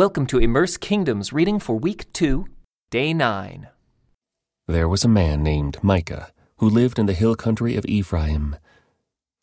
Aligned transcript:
Welcome 0.00 0.24
to 0.28 0.38
Immerse 0.38 0.78
Kingdoms 0.78 1.30
reading 1.30 1.58
for 1.58 1.78
week 1.78 2.10
2, 2.14 2.46
day 2.90 3.12
9. 3.12 3.68
There 4.66 4.88
was 4.88 5.04
a 5.04 5.08
man 5.08 5.42
named 5.42 5.76
Micah 5.84 6.32
who 6.56 6.70
lived 6.70 6.98
in 6.98 7.04
the 7.04 7.12
hill 7.12 7.34
country 7.34 7.76
of 7.76 7.84
Ephraim. 7.84 8.56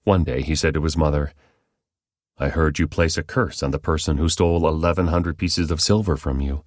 One 0.03 0.23
day 0.23 0.41
he 0.41 0.55
said 0.55 0.73
to 0.73 0.81
his 0.81 0.97
mother, 0.97 1.31
I 2.39 2.49
heard 2.49 2.79
you 2.79 2.87
place 2.87 3.19
a 3.19 3.23
curse 3.23 3.61
on 3.61 3.69
the 3.69 3.77
person 3.77 4.17
who 4.17 4.29
stole 4.29 4.67
eleven 4.67 5.09
hundred 5.09 5.37
pieces 5.37 5.69
of 5.69 5.79
silver 5.79 6.17
from 6.17 6.41
you. 6.41 6.63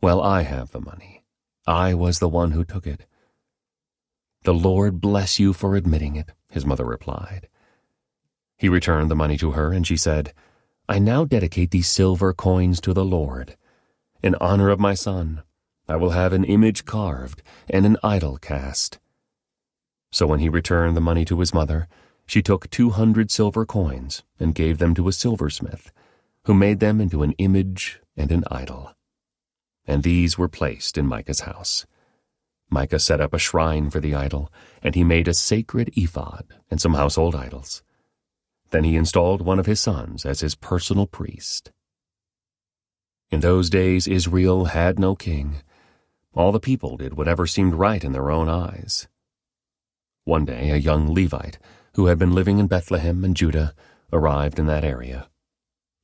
Well, 0.00 0.22
I 0.22 0.44
have 0.44 0.70
the 0.70 0.80
money. 0.80 1.22
I 1.66 1.92
was 1.92 2.18
the 2.18 2.30
one 2.30 2.52
who 2.52 2.64
took 2.64 2.86
it. 2.86 3.04
The 4.44 4.54
Lord 4.54 5.02
bless 5.02 5.38
you 5.38 5.52
for 5.52 5.76
admitting 5.76 6.16
it, 6.16 6.32
his 6.48 6.64
mother 6.64 6.86
replied. 6.86 7.48
He 8.56 8.70
returned 8.70 9.10
the 9.10 9.14
money 9.14 9.36
to 9.36 9.50
her, 9.50 9.70
and 9.70 9.86
she 9.86 9.98
said, 9.98 10.32
I 10.88 10.98
now 10.98 11.24
dedicate 11.24 11.72
these 11.72 11.88
silver 11.88 12.32
coins 12.32 12.80
to 12.82 12.94
the 12.94 13.04
Lord. 13.04 13.56
In 14.22 14.36
honor 14.40 14.70
of 14.70 14.78
my 14.78 14.94
son, 14.94 15.42
I 15.88 15.96
will 15.96 16.10
have 16.10 16.32
an 16.32 16.44
image 16.44 16.84
carved 16.84 17.42
and 17.68 17.84
an 17.84 17.96
idol 18.02 18.38
cast. 18.38 18.98
So 20.12 20.26
when 20.26 20.40
he 20.40 20.48
returned 20.48 20.96
the 20.96 21.00
money 21.00 21.24
to 21.24 21.40
his 21.40 21.52
mother, 21.52 21.88
she 22.26 22.42
took 22.42 22.70
two 22.70 22.90
hundred 22.90 23.30
silver 23.30 23.66
coins 23.66 24.22
and 24.38 24.54
gave 24.54 24.78
them 24.78 24.94
to 24.94 25.08
a 25.08 25.12
silversmith, 25.12 25.92
who 26.44 26.54
made 26.54 26.80
them 26.80 27.00
into 27.00 27.22
an 27.22 27.32
image 27.38 28.00
and 28.16 28.30
an 28.30 28.44
idol. 28.50 28.92
And 29.86 30.02
these 30.02 30.38
were 30.38 30.48
placed 30.48 30.96
in 30.96 31.06
Micah's 31.06 31.40
house. 31.40 31.86
Micah 32.70 32.98
set 32.98 33.20
up 33.20 33.32
a 33.32 33.38
shrine 33.38 33.90
for 33.90 34.00
the 34.00 34.14
idol, 34.14 34.52
and 34.82 34.94
he 34.94 35.04
made 35.04 35.28
a 35.28 35.34
sacred 35.34 35.90
ephod 35.96 36.46
and 36.70 36.80
some 36.80 36.94
household 36.94 37.34
idols. 37.34 37.82
Then 38.70 38.84
he 38.84 38.96
installed 38.96 39.42
one 39.42 39.58
of 39.58 39.66
his 39.66 39.80
sons 39.80 40.26
as 40.26 40.40
his 40.40 40.54
personal 40.54 41.06
priest. 41.06 41.70
In 43.30 43.40
those 43.40 43.70
days, 43.70 44.06
Israel 44.06 44.66
had 44.66 44.98
no 44.98 45.14
king. 45.14 45.62
All 46.34 46.52
the 46.52 46.60
people 46.60 46.96
did 46.96 47.14
whatever 47.14 47.46
seemed 47.46 47.74
right 47.74 48.02
in 48.02 48.12
their 48.12 48.30
own 48.30 48.48
eyes. 48.48 49.08
One 50.24 50.44
day, 50.44 50.70
a 50.70 50.76
young 50.76 51.12
Levite, 51.12 51.58
who 51.94 52.06
had 52.06 52.18
been 52.18 52.34
living 52.34 52.58
in 52.58 52.66
Bethlehem 52.66 53.24
and 53.24 53.36
Judah, 53.36 53.74
arrived 54.12 54.58
in 54.58 54.66
that 54.66 54.84
area. 54.84 55.28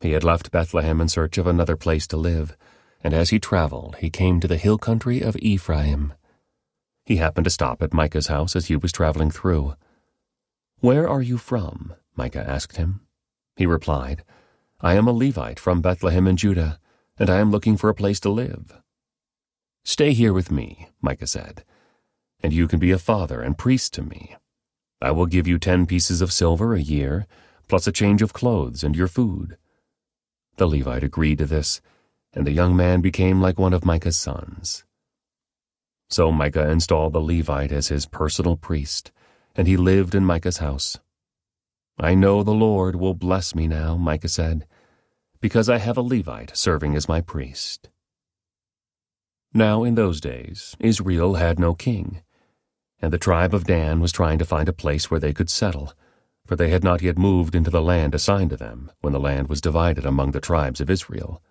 He 0.00 0.12
had 0.12 0.24
left 0.24 0.50
Bethlehem 0.50 1.00
in 1.00 1.08
search 1.08 1.38
of 1.38 1.46
another 1.46 1.76
place 1.76 2.06
to 2.08 2.16
live, 2.16 2.56
and 3.04 3.14
as 3.14 3.30
he 3.30 3.38
traveled, 3.38 3.96
he 3.96 4.10
came 4.10 4.40
to 4.40 4.48
the 4.48 4.56
hill 4.56 4.78
country 4.78 5.20
of 5.20 5.36
Ephraim. 5.36 6.14
He 7.04 7.16
happened 7.16 7.44
to 7.44 7.50
stop 7.50 7.82
at 7.82 7.92
Micah's 7.92 8.28
house 8.28 8.56
as 8.56 8.66
he 8.66 8.76
was 8.76 8.92
traveling 8.92 9.30
through. 9.30 9.74
Where 10.80 11.08
are 11.08 11.22
you 11.22 11.38
from? 11.38 11.94
Micah 12.14 12.48
asked 12.48 12.76
him. 12.76 13.00
He 13.56 13.66
replied, 13.66 14.24
I 14.80 14.94
am 14.94 15.06
a 15.06 15.12
Levite 15.12 15.60
from 15.60 15.80
Bethlehem 15.80 16.26
in 16.26 16.36
Judah, 16.36 16.78
and 17.18 17.30
I 17.30 17.38
am 17.38 17.50
looking 17.50 17.76
for 17.76 17.88
a 17.88 17.94
place 17.94 18.20
to 18.20 18.30
live. 18.30 18.80
Stay 19.84 20.12
here 20.12 20.32
with 20.32 20.50
me, 20.50 20.88
Micah 21.00 21.26
said, 21.26 21.64
and 22.42 22.52
you 22.52 22.68
can 22.68 22.78
be 22.78 22.90
a 22.90 22.98
father 22.98 23.40
and 23.40 23.58
priest 23.58 23.94
to 23.94 24.02
me. 24.02 24.36
I 25.00 25.10
will 25.10 25.26
give 25.26 25.46
you 25.46 25.58
ten 25.58 25.86
pieces 25.86 26.20
of 26.20 26.32
silver 26.32 26.74
a 26.74 26.80
year, 26.80 27.26
plus 27.68 27.86
a 27.86 27.92
change 27.92 28.22
of 28.22 28.32
clothes 28.32 28.84
and 28.84 28.94
your 28.94 29.08
food. 29.08 29.56
The 30.56 30.66
Levite 30.66 31.04
agreed 31.04 31.38
to 31.38 31.46
this, 31.46 31.80
and 32.34 32.46
the 32.46 32.52
young 32.52 32.76
man 32.76 33.00
became 33.00 33.40
like 33.40 33.58
one 33.58 33.72
of 33.72 33.84
Micah's 33.84 34.18
sons. 34.18 34.84
So 36.08 36.30
Micah 36.30 36.68
installed 36.68 37.14
the 37.14 37.20
Levite 37.20 37.72
as 37.72 37.88
his 37.88 38.06
personal 38.06 38.56
priest, 38.56 39.12
and 39.56 39.66
he 39.66 39.76
lived 39.76 40.14
in 40.14 40.24
Micah's 40.24 40.58
house. 40.58 40.98
I 41.98 42.14
know 42.14 42.42
the 42.42 42.52
Lord 42.52 42.96
will 42.96 43.14
bless 43.14 43.54
me 43.54 43.68
now, 43.68 43.96
Micah 43.96 44.28
said, 44.28 44.66
because 45.40 45.68
I 45.68 45.78
have 45.78 45.96
a 45.96 46.02
Levite 46.02 46.56
serving 46.56 46.96
as 46.96 47.08
my 47.08 47.20
priest. 47.20 47.90
Now 49.52 49.84
in 49.84 49.94
those 49.94 50.20
days, 50.20 50.74
Israel 50.80 51.34
had 51.34 51.58
no 51.58 51.74
king, 51.74 52.22
and 53.00 53.12
the 53.12 53.18
tribe 53.18 53.52
of 53.52 53.64
Dan 53.64 54.00
was 54.00 54.12
trying 54.12 54.38
to 54.38 54.44
find 54.44 54.68
a 54.68 54.72
place 54.72 55.10
where 55.10 55.20
they 55.20 55.32
could 55.32 55.50
settle, 55.50 55.92
for 56.46 56.56
they 56.56 56.70
had 56.70 56.82
not 56.82 57.02
yet 57.02 57.18
moved 57.18 57.54
into 57.54 57.70
the 57.70 57.82
land 57.82 58.14
assigned 58.14 58.50
to 58.50 58.56
them 58.56 58.90
when 59.00 59.12
the 59.12 59.20
land 59.20 59.48
was 59.48 59.60
divided 59.60 60.06
among 60.06 60.30
the 60.30 60.40
tribes 60.40 60.80
of 60.80 60.88
Israel. 60.88 61.42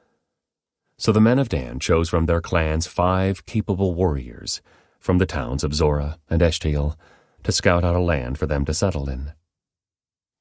So 0.97 1.11
the 1.11 1.21
men 1.21 1.39
of 1.39 1.49
Dan 1.49 1.79
chose 1.79 2.09
from 2.09 2.25
their 2.25 2.41
clans 2.41 2.87
five 2.87 3.45
capable 3.45 3.93
warriors 3.93 4.61
from 4.99 5.17
the 5.17 5.25
towns 5.25 5.63
of 5.63 5.73
Zorah 5.73 6.17
and 6.29 6.41
Eshtaol 6.41 6.95
to 7.43 7.51
scout 7.51 7.83
out 7.83 7.95
a 7.95 7.99
land 7.99 8.37
for 8.37 8.45
them 8.45 8.65
to 8.65 8.73
settle 8.73 9.09
in. 9.09 9.33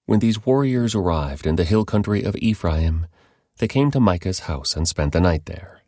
When 0.06 0.20
these 0.20 0.44
warriors 0.44 0.94
arrived 0.94 1.46
in 1.46 1.56
the 1.56 1.64
hill 1.64 1.84
country 1.84 2.22
of 2.22 2.36
Ephraim, 2.36 3.06
they 3.58 3.68
came 3.68 3.90
to 3.90 4.00
Micah's 4.00 4.40
house 4.40 4.76
and 4.76 4.88
spent 4.88 5.12
the 5.12 5.20
night 5.20 5.46
there. 5.46 5.82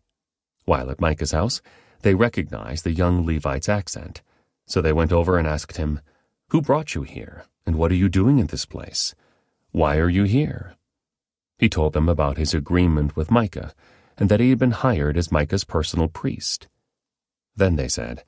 While 0.65 0.91
at 0.91 1.01
Micah's 1.01 1.33
house, 1.33 1.61
they 2.03 2.15
recognized 2.15 2.85
the 2.85 2.93
young 2.93 3.25
Levite's 3.25 3.69
accent, 3.69 4.23
so 4.67 4.81
they 4.81 4.93
went 4.93 5.13
over 5.13 5.39
and 5.39 5.47
asked 5.47 5.77
him, 5.77 6.01
Who 6.49 6.61
brought 6.61 6.95
you 6.95 7.03
here, 7.03 7.47
and 7.67 7.77
what 7.77 7.91
are 7.91 7.97
you 7.97 8.09
doing 8.09 8.39
in 8.39 8.47
this 8.47 8.67
place? 8.67 9.15
Why 9.71 9.97
are 9.97 10.11
you 10.11 10.25
here? 10.25 10.77
He 11.59 11.69
told 11.69 11.93
them 11.93 12.09
about 12.09 12.39
his 12.39 12.55
agreement 12.55 13.17
with 13.17 13.31
Micah, 13.31 13.73
and 14.19 14.29
that 14.29 14.41
he 14.41 14.51
had 14.51 14.59
been 14.59 14.73
hired 14.73 15.17
as 15.17 15.33
Micah's 15.33 15.65
personal 15.65 16.09
priest. 16.09 16.69
Then 17.57 17.77
they 17.77 17.89
said, 17.89 18.25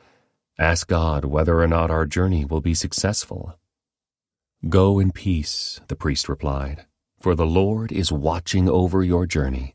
Ask 0.59 0.89
God 0.89 1.25
whether 1.25 1.61
or 1.61 1.67
not 1.67 1.91
our 1.91 2.07
journey 2.07 2.45
will 2.45 2.61
be 2.61 2.75
successful. 2.75 3.59
Go 4.69 4.99
in 4.99 5.13
peace, 5.13 5.79
the 5.89 5.97
priest 5.97 6.27
replied, 6.27 6.87
for 7.21 7.35
the 7.35 7.45
Lord 7.45 7.93
is 7.93 8.11
watching 8.11 8.67
over 8.67 9.03
your 9.03 9.27
journey. 9.27 9.75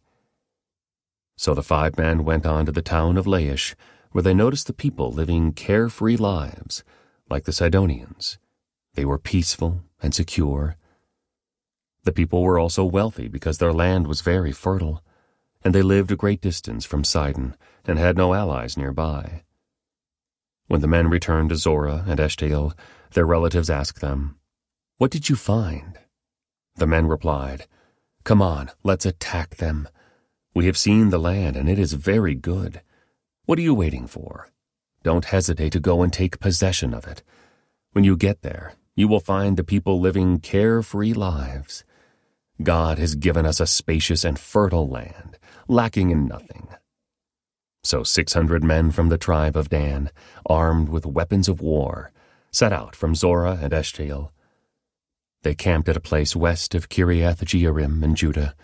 So 1.38 1.53
the 1.53 1.61
five 1.61 1.95
men 1.95 2.23
went 2.23 2.45
on 2.45 2.66
to 2.66 2.72
the 2.72 2.81
town 2.81 3.16
of 3.16 3.27
Laish, 3.27 3.75
where 4.11 4.23
they 4.23 4.33
noticed 4.33 4.66
the 4.66 4.73
people 4.73 5.11
living 5.11 5.53
carefree 5.53 6.17
lives, 6.17 6.83
like 7.29 7.44
the 7.44 7.53
Sidonians. 7.53 8.39
They 8.95 9.05
were 9.05 9.19
peaceful 9.19 9.83
and 10.01 10.16
secure. 10.16 10.75
The 12.03 12.11
people 12.11 12.41
were 12.41 12.57
also 12.57 12.83
wealthy 12.83 13.27
because 13.27 13.59
their 13.59 13.73
land 13.73 14.07
was 14.07 14.21
very 14.21 14.51
fertile, 14.51 15.03
and 15.61 15.75
they 15.75 15.83
lived 15.83 16.11
a 16.11 16.16
great 16.16 16.41
distance 16.41 16.83
from 16.83 17.03
Sidon 17.03 17.56
and 17.85 18.00
had 18.00 18.17
no 18.17 18.33
allies 18.33 18.75
nearby. 18.75 19.44
When 20.67 20.81
the 20.81 20.88
men 20.88 21.09
returned 21.09 21.50
to 21.50 21.57
Zorah 21.57 22.06
and 22.07 22.19
Eshtaol, 22.19 22.73
their 23.11 23.25
relatives 23.25 23.69
asked 23.69 24.01
them, 24.01 24.39
what 24.99 25.11
did 25.11 25.29
you 25.29 25.37
find? 25.37 25.97
The 26.75 26.85
men 26.85 27.07
replied, 27.07 27.67
Come 28.25 28.41
on, 28.41 28.69
let's 28.83 29.05
attack 29.05 29.55
them. 29.55 29.87
We 30.53 30.65
have 30.65 30.77
seen 30.77 31.09
the 31.09 31.17
land, 31.17 31.55
and 31.55 31.69
it 31.69 31.79
is 31.79 31.93
very 31.93 32.35
good. 32.35 32.81
What 33.45 33.57
are 33.57 33.61
you 33.61 33.73
waiting 33.73 34.07
for? 34.07 34.49
Don't 35.01 35.23
hesitate 35.23 35.71
to 35.71 35.79
go 35.79 36.03
and 36.03 36.11
take 36.11 36.41
possession 36.41 36.93
of 36.93 37.07
it. 37.07 37.23
When 37.93 38.03
you 38.03 38.17
get 38.17 38.41
there, 38.41 38.73
you 38.93 39.07
will 39.07 39.21
find 39.21 39.55
the 39.55 39.63
people 39.63 40.01
living 40.01 40.41
carefree 40.41 41.13
lives. 41.13 41.85
God 42.61 42.97
has 42.97 43.15
given 43.15 43.45
us 43.45 43.61
a 43.61 43.67
spacious 43.67 44.25
and 44.25 44.38
fertile 44.38 44.89
land, 44.89 45.39
lacking 45.69 46.11
in 46.11 46.27
nothing. 46.27 46.67
So 47.85 48.03
six 48.03 48.33
hundred 48.33 48.65
men 48.65 48.91
from 48.91 49.07
the 49.07 49.17
tribe 49.17 49.55
of 49.55 49.69
Dan, 49.69 50.11
armed 50.45 50.89
with 50.89 51.05
weapons 51.05 51.47
of 51.47 51.61
war, 51.61 52.11
set 52.51 52.73
out 52.73 52.97
from 52.97 53.15
Zorah 53.15 53.59
and 53.61 53.71
Eshtaol 53.71 54.31
they 55.44 55.55
camped 55.55 55.88
at 55.88 55.97
a 55.97 56.01
place 56.01 56.35
west 56.35 56.75
of 56.75 56.89
Kiriath 56.89 57.44
Jearim 57.44 58.03
in 58.03 58.16
Judah, 58.16 58.55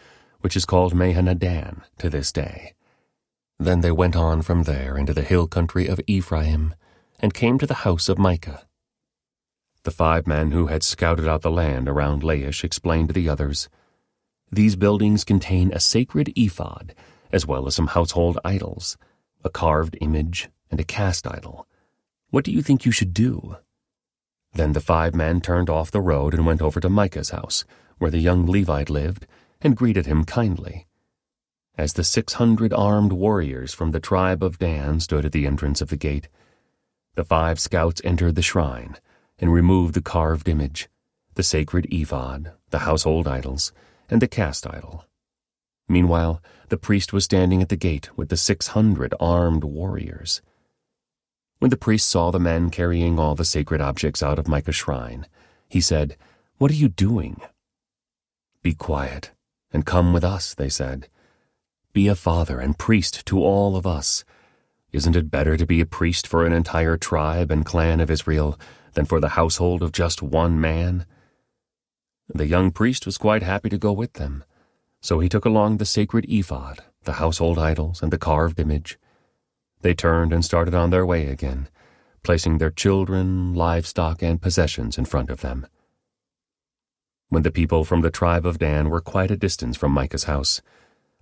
which 0.41 0.55
is 0.55 0.65
called 0.65 0.93
Mahaneh-dan 0.93 1.83
to 1.97 2.09
this 2.09 2.31
day. 2.31 2.73
Then 3.57 3.81
they 3.81 3.91
went 3.91 4.15
on 4.15 4.41
from 4.41 4.63
there 4.63 4.97
into 4.97 5.13
the 5.13 5.21
hill 5.21 5.47
country 5.47 5.87
of 5.87 6.01
Ephraim, 6.07 6.75
and 7.19 7.33
came 7.33 7.57
to 7.57 7.65
the 7.65 7.85
house 7.85 8.09
of 8.09 8.19
Micah. 8.19 8.67
The 9.83 9.91
five 9.91 10.27
men 10.27 10.51
who 10.51 10.67
had 10.67 10.83
scouted 10.83 11.27
out 11.27 11.41
the 11.41 11.51
land 11.51 11.87
around 11.87 12.23
Laish 12.23 12.63
explained 12.63 13.09
to 13.09 13.13
the 13.13 13.29
others, 13.29 13.69
These 14.51 14.75
buildings 14.75 15.23
contain 15.23 15.71
a 15.71 15.79
sacred 15.79 16.33
ephod, 16.35 16.93
as 17.31 17.45
well 17.45 17.67
as 17.67 17.75
some 17.75 17.87
household 17.87 18.37
idols, 18.43 18.97
a 19.43 19.49
carved 19.49 19.97
image, 20.01 20.49
and 20.69 20.79
a 20.79 20.83
cast 20.83 21.27
idol. 21.27 21.67
What 22.31 22.43
do 22.43 22.51
you 22.51 22.61
think 22.61 22.85
you 22.85 22.91
should 22.91 23.13
do? 23.13 23.57
Then 24.55 24.71
the 24.71 24.79
five 24.79 25.13
men 25.13 25.41
turned 25.41 25.69
off 25.69 25.91
the 25.91 26.01
road 26.01 26.33
and 26.33 26.45
went 26.45 26.61
over 26.61 26.79
to 26.79 26.89
Micah's 26.89 27.31
house, 27.31 27.65
where 27.97 28.09
the 28.09 28.19
young 28.19 28.45
Levite 28.45 28.89
lived, 28.89 29.27
and 29.61 29.75
greeted 29.75 30.05
him 30.05 30.23
kindly. 30.23 30.87
As 31.77 31.93
the 31.93 32.05
six 32.05 32.33
hundred 32.33 32.71
armed 32.71 33.11
warriors 33.11 33.73
from 33.73 33.91
the 33.91 33.99
tribe 33.99 34.41
of 34.41 34.57
Dan 34.57 35.01
stood 35.01 35.25
at 35.25 35.33
the 35.33 35.45
entrance 35.45 35.81
of 35.81 35.89
the 35.89 35.97
gate, 35.97 36.29
the 37.15 37.25
five 37.25 37.59
scouts 37.59 38.01
entered 38.05 38.35
the 38.35 38.41
shrine 38.41 38.95
and 39.39 39.51
removed 39.51 39.93
the 39.93 40.01
carved 40.01 40.47
image, 40.47 40.87
the 41.33 41.43
sacred 41.43 41.85
ephod, 41.91 42.53
the 42.69 42.79
household 42.79 43.27
idols, 43.27 43.73
and 44.09 44.21
the 44.21 44.27
cast 44.27 44.65
idol. 44.65 45.03
Meanwhile, 45.89 46.41
the 46.69 46.77
priest 46.77 47.11
was 47.11 47.25
standing 47.25 47.61
at 47.61 47.67
the 47.67 47.75
gate 47.75 48.09
with 48.17 48.29
the 48.29 48.37
six 48.37 48.67
hundred 48.67 49.13
armed 49.19 49.65
warriors. 49.65 50.41
When 51.59 51.69
the 51.69 51.77
priest 51.77 52.09
saw 52.09 52.31
the 52.31 52.39
men 52.39 52.69
carrying 52.69 53.17
all 53.17 53.35
the 53.35 53.45
sacred 53.45 53.81
objects 53.81 54.21
out 54.21 54.39
of 54.39 54.47
Micah's 54.47 54.75
shrine, 54.75 55.25
he 55.67 55.81
said, 55.81 56.17
What 56.57 56.71
are 56.71 56.75
you 56.75 56.89
doing? 56.89 57.41
Be 58.61 58.73
quiet 58.73 59.31
and 59.71 59.85
come 59.85 60.13
with 60.13 60.23
us, 60.23 60.53
they 60.53 60.69
said. 60.69 61.09
Be 61.91 62.07
a 62.07 62.15
father 62.15 62.59
and 62.59 62.77
priest 62.77 63.25
to 63.25 63.41
all 63.41 63.75
of 63.75 63.85
us. 63.85 64.23
Isn't 64.91 65.15
it 65.15 65.31
better 65.31 65.57
to 65.57 65.65
be 65.65 65.81
a 65.81 65.85
priest 65.85 66.25
for 66.25 66.45
an 66.45 66.53
entire 66.53 66.97
tribe 66.97 67.51
and 67.51 67.65
clan 67.65 67.99
of 67.99 68.09
Israel 68.09 68.57
than 68.93 69.05
for 69.05 69.19
the 69.19 69.35
household 69.35 69.83
of 69.83 69.91
just 69.91 70.21
one 70.21 70.59
man? 70.59 71.05
The 72.33 72.47
young 72.47 72.71
priest 72.71 73.05
was 73.05 73.17
quite 73.17 73.43
happy 73.43 73.69
to 73.69 73.77
go 73.77 73.91
with 73.91 74.13
them, 74.13 74.43
so 75.01 75.19
he 75.19 75.29
took 75.29 75.45
along 75.45 75.77
the 75.77 75.85
sacred 75.85 76.25
ephod, 76.29 76.79
the 77.03 77.13
household 77.13 77.59
idols, 77.59 78.01
and 78.01 78.11
the 78.11 78.17
carved 78.17 78.59
image. 78.59 78.97
They 79.85 79.93
turned 79.93 80.33
and 80.33 80.43
started 80.43 80.73
on 80.73 80.89
their 80.89 81.05
way 81.05 81.27
again, 81.27 81.69
placing 82.23 82.57
their 82.57 82.71
children, 82.71 83.53
livestock, 83.53 84.23
and 84.23 84.41
possessions 84.41 84.97
in 84.97 85.05
front 85.05 85.29
of 85.29 85.41
them. 85.41 85.67
When 87.29 87.43
the 87.43 87.51
people 87.51 87.83
from 87.83 88.01
the 88.01 88.09
tribe 88.09 88.47
of 88.47 88.57
Dan 88.57 88.89
were 88.89 88.99
quite 88.99 89.29
a 89.29 89.37
distance 89.37 89.77
from 89.77 89.91
Micah's 89.91 90.23
house, 90.23 90.59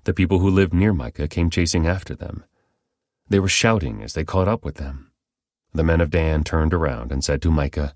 the 0.05 0.13
people 0.13 0.39
who 0.39 0.49
lived 0.49 0.73
near 0.73 0.93
Micah 0.93 1.27
came 1.27 1.49
chasing 1.49 1.85
after 1.85 2.15
them. 2.15 2.45
They 3.27 3.37
were 3.37 3.49
shouting 3.49 4.01
as 4.01 4.13
they 4.13 4.23
caught 4.23 4.47
up 4.47 4.63
with 4.63 4.75
them. 4.75 5.11
The 5.73 5.83
men 5.83 5.99
of 5.99 6.09
Dan 6.09 6.45
turned 6.45 6.73
around 6.73 7.11
and 7.11 7.21
said 7.21 7.41
to 7.41 7.51
Micah, 7.51 7.93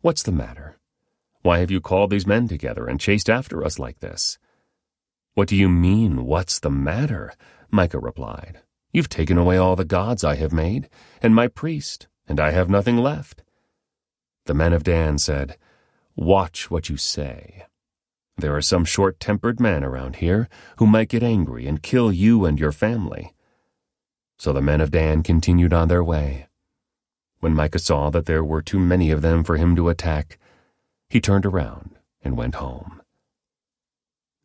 What's 0.00 0.22
the 0.22 0.32
matter? 0.32 0.78
Why 1.42 1.58
have 1.58 1.70
you 1.70 1.82
called 1.82 2.08
these 2.08 2.26
men 2.26 2.48
together 2.48 2.86
and 2.86 2.98
chased 2.98 3.28
after 3.28 3.62
us 3.62 3.78
like 3.78 3.98
this? 3.98 4.38
What 5.34 5.48
do 5.48 5.54
you 5.54 5.68
mean, 5.68 6.24
what's 6.24 6.60
the 6.60 6.70
matter? 6.70 7.34
Micah 7.70 7.98
replied. 7.98 8.62
You've 8.92 9.08
taken 9.08 9.36
away 9.36 9.56
all 9.56 9.76
the 9.76 9.84
gods 9.84 10.24
I 10.24 10.36
have 10.36 10.52
made, 10.52 10.88
and 11.20 11.34
my 11.34 11.48
priest, 11.48 12.08
and 12.26 12.40
I 12.40 12.50
have 12.52 12.70
nothing 12.70 12.96
left. 12.96 13.42
The 14.46 14.54
men 14.54 14.72
of 14.72 14.82
Dan 14.82 15.18
said, 15.18 15.56
Watch 16.16 16.70
what 16.70 16.88
you 16.88 16.96
say. 16.96 17.66
There 18.38 18.56
are 18.56 18.62
some 18.62 18.84
short 18.84 19.20
tempered 19.20 19.60
men 19.60 19.84
around 19.84 20.16
here 20.16 20.48
who 20.78 20.86
might 20.86 21.08
get 21.08 21.22
angry 21.22 21.66
and 21.66 21.82
kill 21.82 22.12
you 22.12 22.44
and 22.44 22.58
your 22.58 22.72
family. 22.72 23.34
So 24.38 24.52
the 24.52 24.62
men 24.62 24.80
of 24.80 24.90
Dan 24.90 25.22
continued 25.22 25.72
on 25.72 25.88
their 25.88 26.04
way. 26.04 26.46
When 27.40 27.54
Micah 27.54 27.78
saw 27.78 28.10
that 28.10 28.26
there 28.26 28.44
were 28.44 28.62
too 28.62 28.78
many 28.78 29.10
of 29.10 29.22
them 29.22 29.44
for 29.44 29.56
him 29.56 29.76
to 29.76 29.88
attack, 29.88 30.38
he 31.08 31.20
turned 31.20 31.44
around 31.44 31.98
and 32.22 32.36
went 32.36 32.56
home. 32.56 33.02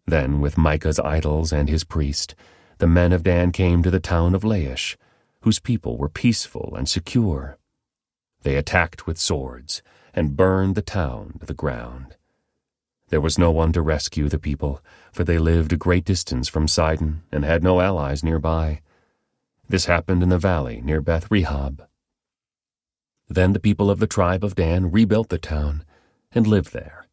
Then, 0.05 0.41
with 0.41 0.57
Micah's 0.57 0.99
idols 0.99 1.53
and 1.53 1.69
his 1.69 1.83
priest, 1.83 2.35
the 2.83 2.87
men 2.87 3.13
of 3.13 3.23
Dan 3.23 3.53
came 3.53 3.81
to 3.81 3.89
the 3.89 4.01
town 4.01 4.35
of 4.35 4.43
Laish, 4.43 4.97
whose 5.43 5.57
people 5.57 5.97
were 5.97 6.09
peaceful 6.09 6.73
and 6.75 6.89
secure. 6.89 7.57
They 8.41 8.57
attacked 8.57 9.07
with 9.07 9.17
swords 9.17 9.81
and 10.13 10.35
burned 10.35 10.75
the 10.75 10.81
town 10.81 11.37
to 11.39 11.45
the 11.45 11.53
ground. 11.53 12.17
There 13.07 13.21
was 13.21 13.37
no 13.37 13.51
one 13.51 13.71
to 13.71 13.81
rescue 13.81 14.27
the 14.27 14.37
people, 14.37 14.81
for 15.13 15.23
they 15.23 15.37
lived 15.37 15.71
a 15.71 15.77
great 15.77 16.03
distance 16.03 16.49
from 16.49 16.67
Sidon 16.67 17.23
and 17.31 17.45
had 17.45 17.63
no 17.63 17.79
allies 17.79 18.21
nearby. 18.21 18.81
This 19.69 19.85
happened 19.85 20.21
in 20.21 20.27
the 20.27 20.37
valley 20.37 20.81
near 20.81 20.99
Beth 20.99 21.29
Rehob. 21.29 21.87
Then 23.29 23.53
the 23.53 23.61
people 23.61 23.89
of 23.89 23.99
the 23.99 24.07
tribe 24.07 24.43
of 24.43 24.55
Dan 24.55 24.91
rebuilt 24.91 25.29
the 25.29 25.37
town 25.37 25.85
and 26.33 26.45
lived 26.45 26.73
there. 26.73 27.05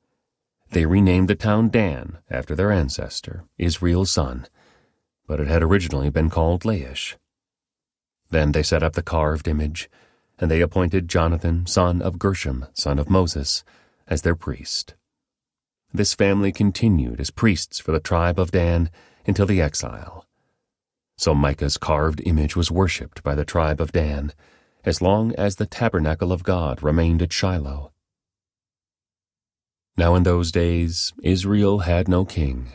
They 0.72 0.84
renamed 0.84 1.28
the 1.28 1.36
town 1.36 1.68
Dan 1.68 2.18
after 2.28 2.56
their 2.56 2.72
ancestor, 2.72 3.44
Israel's 3.56 4.10
son, 4.10 4.48
but 5.30 5.38
it 5.38 5.46
had 5.46 5.62
originally 5.62 6.10
been 6.10 6.28
called 6.28 6.64
Laish. 6.64 7.14
Then 8.30 8.50
they 8.50 8.64
set 8.64 8.82
up 8.82 8.94
the 8.94 9.00
carved 9.00 9.46
image, 9.46 9.88
and 10.40 10.50
they 10.50 10.60
appointed 10.60 11.08
Jonathan, 11.08 11.66
son 11.66 12.02
of 12.02 12.18
Gershom, 12.18 12.66
son 12.74 12.98
of 12.98 13.08
Moses, 13.08 13.62
as 14.08 14.22
their 14.22 14.34
priest. 14.34 14.96
This 15.94 16.14
family 16.14 16.50
continued 16.50 17.20
as 17.20 17.30
priests 17.30 17.78
for 17.78 17.92
the 17.92 18.00
tribe 18.00 18.40
of 18.40 18.50
Dan 18.50 18.90
until 19.24 19.46
the 19.46 19.62
exile. 19.62 20.26
So 21.16 21.32
Micah's 21.32 21.76
carved 21.76 22.20
image 22.26 22.56
was 22.56 22.72
worshipped 22.72 23.22
by 23.22 23.36
the 23.36 23.44
tribe 23.44 23.80
of 23.80 23.92
Dan 23.92 24.32
as 24.84 25.00
long 25.00 25.32
as 25.36 25.54
the 25.54 25.66
tabernacle 25.66 26.32
of 26.32 26.42
God 26.42 26.82
remained 26.82 27.22
at 27.22 27.32
Shiloh. 27.32 27.92
Now 29.96 30.16
in 30.16 30.24
those 30.24 30.50
days, 30.50 31.12
Israel 31.22 31.80
had 31.80 32.08
no 32.08 32.24
king. 32.24 32.72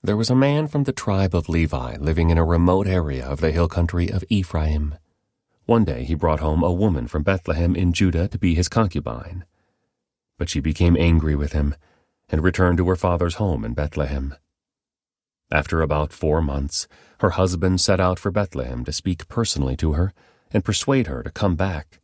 There 0.00 0.16
was 0.16 0.30
a 0.30 0.36
man 0.36 0.68
from 0.68 0.84
the 0.84 0.92
tribe 0.92 1.34
of 1.34 1.48
Levi 1.48 1.96
living 1.96 2.30
in 2.30 2.38
a 2.38 2.44
remote 2.44 2.86
area 2.86 3.26
of 3.26 3.40
the 3.40 3.50
hill 3.50 3.66
country 3.66 4.08
of 4.08 4.24
Ephraim. 4.28 4.94
One 5.66 5.84
day 5.84 6.04
he 6.04 6.14
brought 6.14 6.38
home 6.38 6.62
a 6.62 6.72
woman 6.72 7.08
from 7.08 7.24
Bethlehem 7.24 7.74
in 7.74 7.92
Judah 7.92 8.28
to 8.28 8.38
be 8.38 8.54
his 8.54 8.68
concubine. 8.68 9.44
But 10.38 10.48
she 10.48 10.60
became 10.60 10.96
angry 10.96 11.34
with 11.34 11.52
him 11.52 11.74
and 12.28 12.44
returned 12.44 12.78
to 12.78 12.88
her 12.88 12.94
father's 12.94 13.34
home 13.34 13.64
in 13.64 13.74
Bethlehem. 13.74 14.36
After 15.50 15.82
about 15.82 16.12
four 16.12 16.40
months, 16.40 16.86
her 17.18 17.30
husband 17.30 17.80
set 17.80 17.98
out 17.98 18.20
for 18.20 18.30
Bethlehem 18.30 18.84
to 18.84 18.92
speak 18.92 19.26
personally 19.26 19.76
to 19.78 19.94
her 19.94 20.12
and 20.52 20.64
persuade 20.64 21.08
her 21.08 21.24
to 21.24 21.30
come 21.30 21.56
back. 21.56 22.00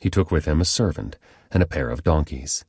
He 0.00 0.10
took 0.10 0.32
with 0.32 0.46
him 0.46 0.60
a 0.60 0.64
servant 0.64 1.16
and 1.52 1.62
a 1.62 1.66
pair 1.66 1.90
of 1.90 2.02
donkeys. 2.02 2.64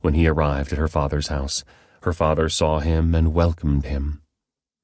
When 0.00 0.14
he 0.14 0.26
arrived 0.26 0.72
at 0.72 0.78
her 0.78 0.88
father's 0.88 1.28
house, 1.28 1.62
her 2.04 2.12
father 2.12 2.50
saw 2.50 2.80
him 2.80 3.14
and 3.14 3.32
welcomed 3.32 3.86
him. 3.86 4.22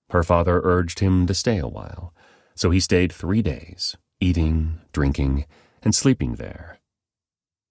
Her 0.09 0.23
father 0.23 0.61
urged 0.65 1.01
him 1.01 1.27
to 1.27 1.35
stay 1.35 1.59
a 1.59 1.69
while, 1.69 2.15
so 2.55 2.71
he 2.71 2.81
stayed 2.81 3.13
three 3.13 3.43
days, 3.43 3.97
eating, 4.21 4.81
drinking, 4.93 5.45
and 5.83 5.95
sleeping 5.95 6.37
there. 6.37 6.79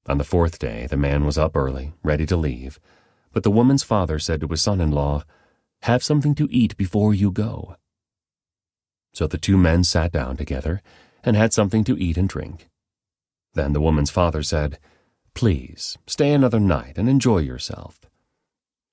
On 0.06 0.20
the 0.20 0.24
fourth 0.24 0.60
day, 0.60 0.86
the 0.88 0.98
man 0.98 1.26
was 1.26 1.38
up 1.38 1.56
early, 1.56 1.94
ready 2.04 2.28
to 2.28 2.38
leave, 2.38 2.80
but 3.34 3.44
the 3.44 3.52
woman's 3.52 3.84
father 3.84 4.20
said 4.20 4.40
to 4.42 4.48
his 4.48 4.62
son 4.62 4.80
in 4.80 4.92
law, 4.92 5.24
Have 5.82 6.04
something 6.04 6.36
to 6.36 6.48
eat 6.52 6.78
before 6.78 7.14
you 7.14 7.32
go. 7.32 7.76
So 9.14 9.26
the 9.28 9.38
two 9.38 9.58
men 9.58 9.84
sat 9.84 10.12
down 10.12 10.38
together 10.38 10.82
and 11.24 11.36
had 11.36 11.54
something 11.54 11.84
to 11.86 11.98
eat 11.98 12.18
and 12.18 12.30
drink. 12.30 12.70
Then 13.56 13.74
the 13.74 13.82
woman's 13.82 14.12
father 14.12 14.44
said, 14.44 14.78
Please, 15.34 15.98
stay 16.06 16.34
another 16.34 16.60
night 16.60 16.98
and 16.98 17.10
enjoy 17.10 17.40
yourself. 17.40 18.09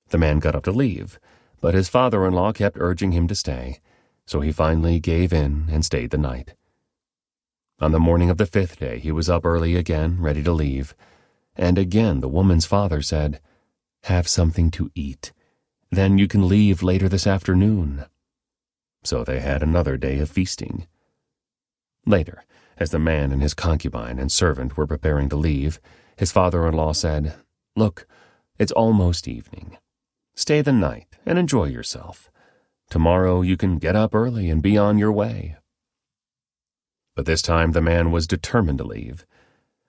The 0.09 0.19
man 0.19 0.39
got 0.39 0.55
up 0.55 0.65
to 0.65 0.71
leave, 0.71 1.19
but 1.61 1.75
his 1.75 1.89
father 1.89 2.27
in 2.27 2.35
law 2.35 2.53
kept 2.53 2.79
urging 2.79 3.13
him 3.13 3.27
to 3.29 3.35
stay, 3.35 3.81
so 4.25 4.41
he 4.41 4.53
finally 4.53 5.01
gave 5.01 5.33
in 5.33 5.67
and 5.71 5.85
stayed 5.85 6.11
the 6.11 6.19
night. 6.19 6.55
On 7.81 7.93
the 7.93 8.01
morning 8.01 8.31
of 8.31 8.39
the 8.39 8.47
fifth 8.47 8.79
day, 8.79 8.99
he 8.99 9.13
was 9.13 9.29
up 9.29 9.45
early 9.45 9.77
again, 9.77 10.21
ready 10.21 10.43
to 10.43 10.53
leave, 10.53 10.95
and 11.57 11.77
again 11.77 12.21
the 12.21 12.29
woman's 12.29 12.67
father 12.67 13.03
said, 13.03 13.41
Have 14.05 14.29
something 14.29 14.71
to 14.73 14.91
eat. 14.95 15.33
Then 15.91 16.19
you 16.19 16.29
can 16.29 16.49
leave 16.49 16.83
later 16.83 17.09
this 17.09 17.27
afternoon. 17.27 18.07
So 19.05 19.25
they 19.25 19.41
had 19.41 19.63
another 19.63 19.97
day 19.97 20.19
of 20.19 20.31
feasting. 20.31 20.87
Later, 22.07 22.45
as 22.79 22.91
the 22.91 22.99
man 22.99 23.33
and 23.33 23.43
his 23.43 23.55
concubine 23.55 24.19
and 24.19 24.31
servant 24.31 24.77
were 24.77 24.87
preparing 24.87 25.29
to 25.31 25.37
leave, 25.37 25.81
his 26.17 26.33
father 26.33 26.67
in 26.67 26.75
law 26.75 26.93
said, 26.93 27.35
Look, 27.75 28.07
it's 28.59 28.73
almost 28.73 29.29
evening. 29.29 29.77
Stay 30.37 30.61
the 30.61 30.73
night 30.73 31.17
and 31.25 31.39
enjoy 31.39 31.65
yourself. 31.65 32.31
Tomorrow 32.91 33.41
you 33.41 33.57
can 33.57 33.79
get 33.79 33.97
up 33.97 34.15
early 34.15 34.51
and 34.51 34.63
be 34.63 34.77
on 34.77 34.99
your 34.99 35.11
way. 35.11 35.57
But 37.15 37.25
this 37.25 37.41
time 37.41 37.73
the 37.73 37.81
man 37.81 38.13
was 38.13 38.27
determined 38.27 38.79
to 38.79 38.85
leave. 38.85 39.25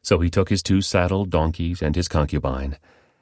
So 0.02 0.20
he 0.20 0.30
took 0.30 0.48
his 0.48 0.64
two 0.64 0.82
saddled 0.82 1.30
donkeys 1.30 1.82
and 1.82 1.96
his 1.96 2.08
concubine 2.08 2.78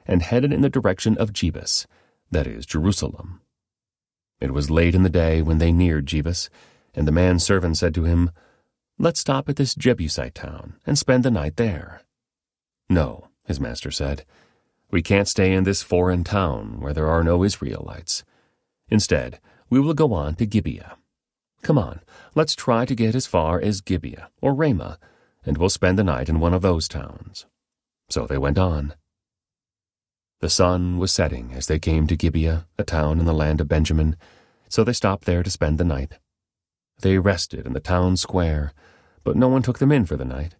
and 0.06 0.22
headed 0.22 0.52
in 0.52 0.60
the 0.60 0.70
direction 0.70 1.18
of 1.18 1.32
Jebus, 1.32 1.86
that 2.30 2.46
is, 2.46 2.64
Jerusalem. 2.64 3.40
It 4.40 4.52
was 4.52 4.70
late 4.70 4.94
in 4.94 5.02
the 5.02 5.10
day 5.10 5.42
when 5.42 5.58
they 5.58 5.72
neared 5.72 6.06
Jebus, 6.06 6.48
and 6.94 7.08
the 7.08 7.12
man's 7.12 7.42
servant 7.42 7.76
said 7.76 7.92
to 7.96 8.04
him, 8.04 8.30
Let's 9.00 9.18
stop 9.18 9.48
at 9.48 9.56
this 9.56 9.74
Jebusite 9.74 10.36
town 10.36 10.74
and 10.86 10.96
spend 10.96 11.24
the 11.24 11.30
night 11.32 11.56
there. 11.56 12.02
No, 12.88 13.28
his 13.46 13.58
master 13.58 13.90
said. 13.90 14.24
We 14.90 15.02
can't 15.02 15.28
stay 15.28 15.52
in 15.52 15.64
this 15.64 15.82
foreign 15.82 16.22
town 16.22 16.80
where 16.80 16.92
there 16.92 17.08
are 17.08 17.24
no 17.24 17.42
Israelites. 17.42 18.24
Instead, 18.88 19.40
we 19.68 19.80
will 19.80 19.94
go 19.94 20.12
on 20.12 20.36
to 20.36 20.46
Gibeah. 20.46 20.96
Come 21.62 21.78
on, 21.78 22.00
let's 22.34 22.54
try 22.54 22.84
to 22.84 22.94
get 22.94 23.14
as 23.14 23.26
far 23.26 23.60
as 23.60 23.80
Gibeah 23.80 24.30
or 24.40 24.54
Ramah, 24.54 24.98
and 25.44 25.58
we'll 25.58 25.68
spend 25.68 25.98
the 25.98 26.04
night 26.04 26.28
in 26.28 26.38
one 26.38 26.54
of 26.54 26.62
those 26.62 26.86
towns. 26.86 27.46
So 28.08 28.26
they 28.26 28.38
went 28.38 28.58
on. 28.58 28.94
The 30.40 30.50
sun 30.50 30.98
was 30.98 31.10
setting 31.10 31.52
as 31.54 31.66
they 31.66 31.78
came 31.78 32.06
to 32.06 32.16
Gibeah, 32.16 32.66
a 32.78 32.84
town 32.84 33.18
in 33.18 33.26
the 33.26 33.32
land 33.32 33.60
of 33.60 33.68
Benjamin, 33.68 34.16
so 34.68 34.84
they 34.84 34.92
stopped 34.92 35.24
there 35.24 35.42
to 35.42 35.50
spend 35.50 35.78
the 35.78 35.84
night. 35.84 36.18
They 37.00 37.18
rested 37.18 37.66
in 37.66 37.72
the 37.72 37.80
town 37.80 38.16
square, 38.16 38.72
but 39.24 39.36
no 39.36 39.48
one 39.48 39.62
took 39.62 39.78
them 39.78 39.90
in 39.90 40.06
for 40.06 40.16
the 40.16 40.24
night. 40.24 40.54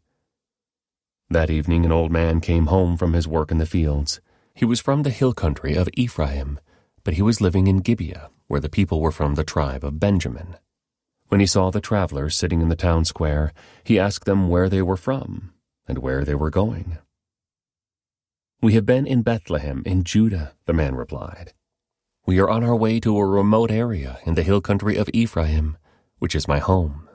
That 1.29 1.51
evening 1.51 1.85
an 1.85 1.91
old 1.91 2.13
man 2.13 2.41
came 2.41 2.67
home 2.67 2.97
from 2.97 3.13
his 3.13 3.27
work 3.27 3.51
in 3.51 3.59
the 3.59 3.67
fields. 3.67 4.21
He 4.55 4.65
was 4.65 4.81
from 4.81 5.03
the 5.03 5.11
hill 5.11 5.33
country 5.33 5.75
of 5.75 5.89
Ephraim, 5.95 6.61
but 7.03 7.15
he 7.15 7.23
was 7.23 7.41
living 7.41 7.67
in 7.67 7.79
Gibeah, 7.79 8.31
where 8.47 8.61
the 8.61 8.69
people 8.69 9.01
were 9.01 9.11
from 9.11 9.35
the 9.35 9.43
tribe 9.43 9.85
of 9.85 9.99
Benjamin. 9.99 10.57
When 11.27 11.41
he 11.41 11.47
saw 11.47 11.71
the 11.71 11.81
travelers 11.81 12.37
sitting 12.37 12.61
in 12.61 12.69
the 12.69 12.77
town 12.77 13.05
square, 13.05 13.53
he 13.83 13.99
asked 13.99 14.25
them 14.25 14.49
where 14.49 14.69
they 14.69 14.83
were 14.83 14.97
from 14.97 15.53
and 15.89 15.99
where 15.99 16.25
they 16.25 16.37
were 16.37 16.51
going. 16.51 16.99
We 18.63 18.75
have 18.75 18.87
been 18.87 19.07
in 19.07 19.23
Bethlehem 19.23 19.83
in 19.85 20.05
Judah, 20.05 20.55
the 20.67 20.73
man 20.73 20.95
replied. 20.95 21.53
We 22.25 22.39
are 22.39 22.49
on 22.49 22.63
our 22.63 22.77
way 22.77 23.01
to 23.01 23.19
a 23.19 23.27
remote 23.27 23.73
area 23.73 24.21
in 24.25 24.35
the 24.35 24.45
hill 24.45 24.61
country 24.61 24.97
of 24.97 25.11
Ephraim, 25.13 25.77
which 26.21 26.37
is 26.37 26.47
my 26.47 26.61
home. 26.61 27.06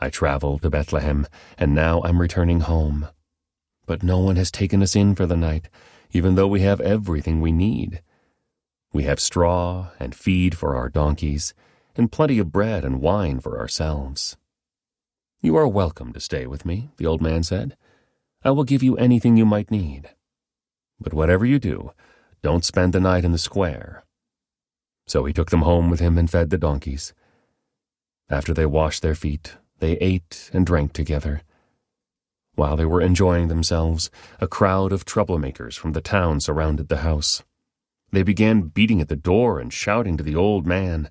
I 0.00 0.08
traveled 0.08 0.62
to 0.62 0.70
Bethlehem, 0.70 1.26
and 1.58 1.74
now 1.74 2.00
I'm 2.02 2.20
returning 2.20 2.60
home. 2.60 3.08
But 3.86 4.02
no 4.02 4.18
one 4.18 4.36
has 4.36 4.50
taken 4.50 4.82
us 4.82 4.96
in 4.96 5.14
for 5.14 5.26
the 5.26 5.36
night, 5.36 5.68
even 6.12 6.34
though 6.34 6.48
we 6.48 6.62
have 6.62 6.80
everything 6.80 7.40
we 7.40 7.52
need. 7.52 8.02
We 8.92 9.02
have 9.04 9.20
straw 9.20 9.90
and 10.00 10.14
feed 10.14 10.56
for 10.56 10.74
our 10.74 10.88
donkeys, 10.88 11.52
and 11.94 12.10
plenty 12.10 12.38
of 12.38 12.50
bread 12.50 12.84
and 12.84 13.02
wine 13.02 13.40
for 13.40 13.58
ourselves. 13.58 14.38
You 15.42 15.56
are 15.56 15.68
welcome 15.68 16.12
to 16.14 16.20
stay 16.20 16.46
with 16.46 16.64
me, 16.64 16.90
the 16.96 17.06
old 17.06 17.20
man 17.20 17.42
said. 17.42 17.76
I 18.42 18.52
will 18.52 18.64
give 18.64 18.82
you 18.82 18.96
anything 18.96 19.36
you 19.36 19.44
might 19.44 19.70
need. 19.70 20.08
But 20.98 21.12
whatever 21.12 21.44
you 21.44 21.58
do, 21.58 21.92
don't 22.42 22.64
spend 22.64 22.94
the 22.94 23.00
night 23.00 23.24
in 23.24 23.32
the 23.32 23.38
square. 23.38 24.04
So 25.06 25.24
he 25.24 25.32
took 25.32 25.50
them 25.50 25.62
home 25.62 25.90
with 25.90 26.00
him 26.00 26.16
and 26.16 26.30
fed 26.30 26.50
the 26.50 26.58
donkeys. 26.58 27.12
After 28.30 28.54
they 28.54 28.66
washed 28.66 29.02
their 29.02 29.14
feet, 29.14 29.56
they 29.80 29.92
ate 29.98 30.50
and 30.52 30.64
drank 30.64 30.92
together. 30.92 31.42
While 32.54 32.76
they 32.76 32.84
were 32.84 33.00
enjoying 33.00 33.48
themselves, 33.48 34.10
a 34.38 34.46
crowd 34.46 34.92
of 34.92 35.04
troublemakers 35.04 35.78
from 35.78 35.92
the 35.92 36.00
town 36.00 36.40
surrounded 36.40 36.88
the 36.88 36.98
house. 36.98 37.42
They 38.12 38.22
began 38.22 38.62
beating 38.62 39.00
at 39.00 39.08
the 39.08 39.16
door 39.16 39.60
and 39.60 39.72
shouting 39.72 40.16
to 40.16 40.22
the 40.22 40.36
old 40.36 40.66
man, 40.66 41.10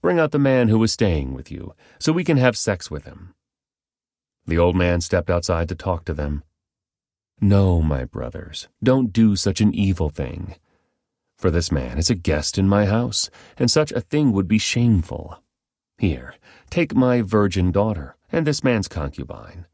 Bring 0.00 0.18
out 0.18 0.30
the 0.30 0.38
man 0.38 0.68
who 0.68 0.82
is 0.82 0.92
staying 0.92 1.34
with 1.34 1.50
you, 1.50 1.74
so 1.98 2.12
we 2.12 2.24
can 2.24 2.36
have 2.36 2.56
sex 2.56 2.90
with 2.90 3.04
him. 3.04 3.34
The 4.46 4.58
old 4.58 4.76
man 4.76 5.00
stepped 5.00 5.28
outside 5.28 5.68
to 5.68 5.74
talk 5.74 6.04
to 6.04 6.14
them. 6.14 6.44
No, 7.40 7.82
my 7.82 8.04
brothers, 8.04 8.68
don't 8.82 9.12
do 9.12 9.36
such 9.36 9.60
an 9.60 9.74
evil 9.74 10.08
thing. 10.08 10.54
For 11.36 11.50
this 11.50 11.70
man 11.70 11.98
is 11.98 12.10
a 12.10 12.14
guest 12.14 12.58
in 12.58 12.68
my 12.68 12.86
house, 12.86 13.28
and 13.58 13.70
such 13.70 13.92
a 13.92 14.00
thing 14.00 14.32
would 14.32 14.48
be 14.48 14.58
shameful. 14.58 15.42
Here, 15.98 16.34
take 16.70 16.94
my 16.94 17.22
virgin 17.22 17.72
daughter 17.72 18.16
and 18.30 18.46
this 18.46 18.62
man's 18.62 18.88
concubine. 18.88 19.66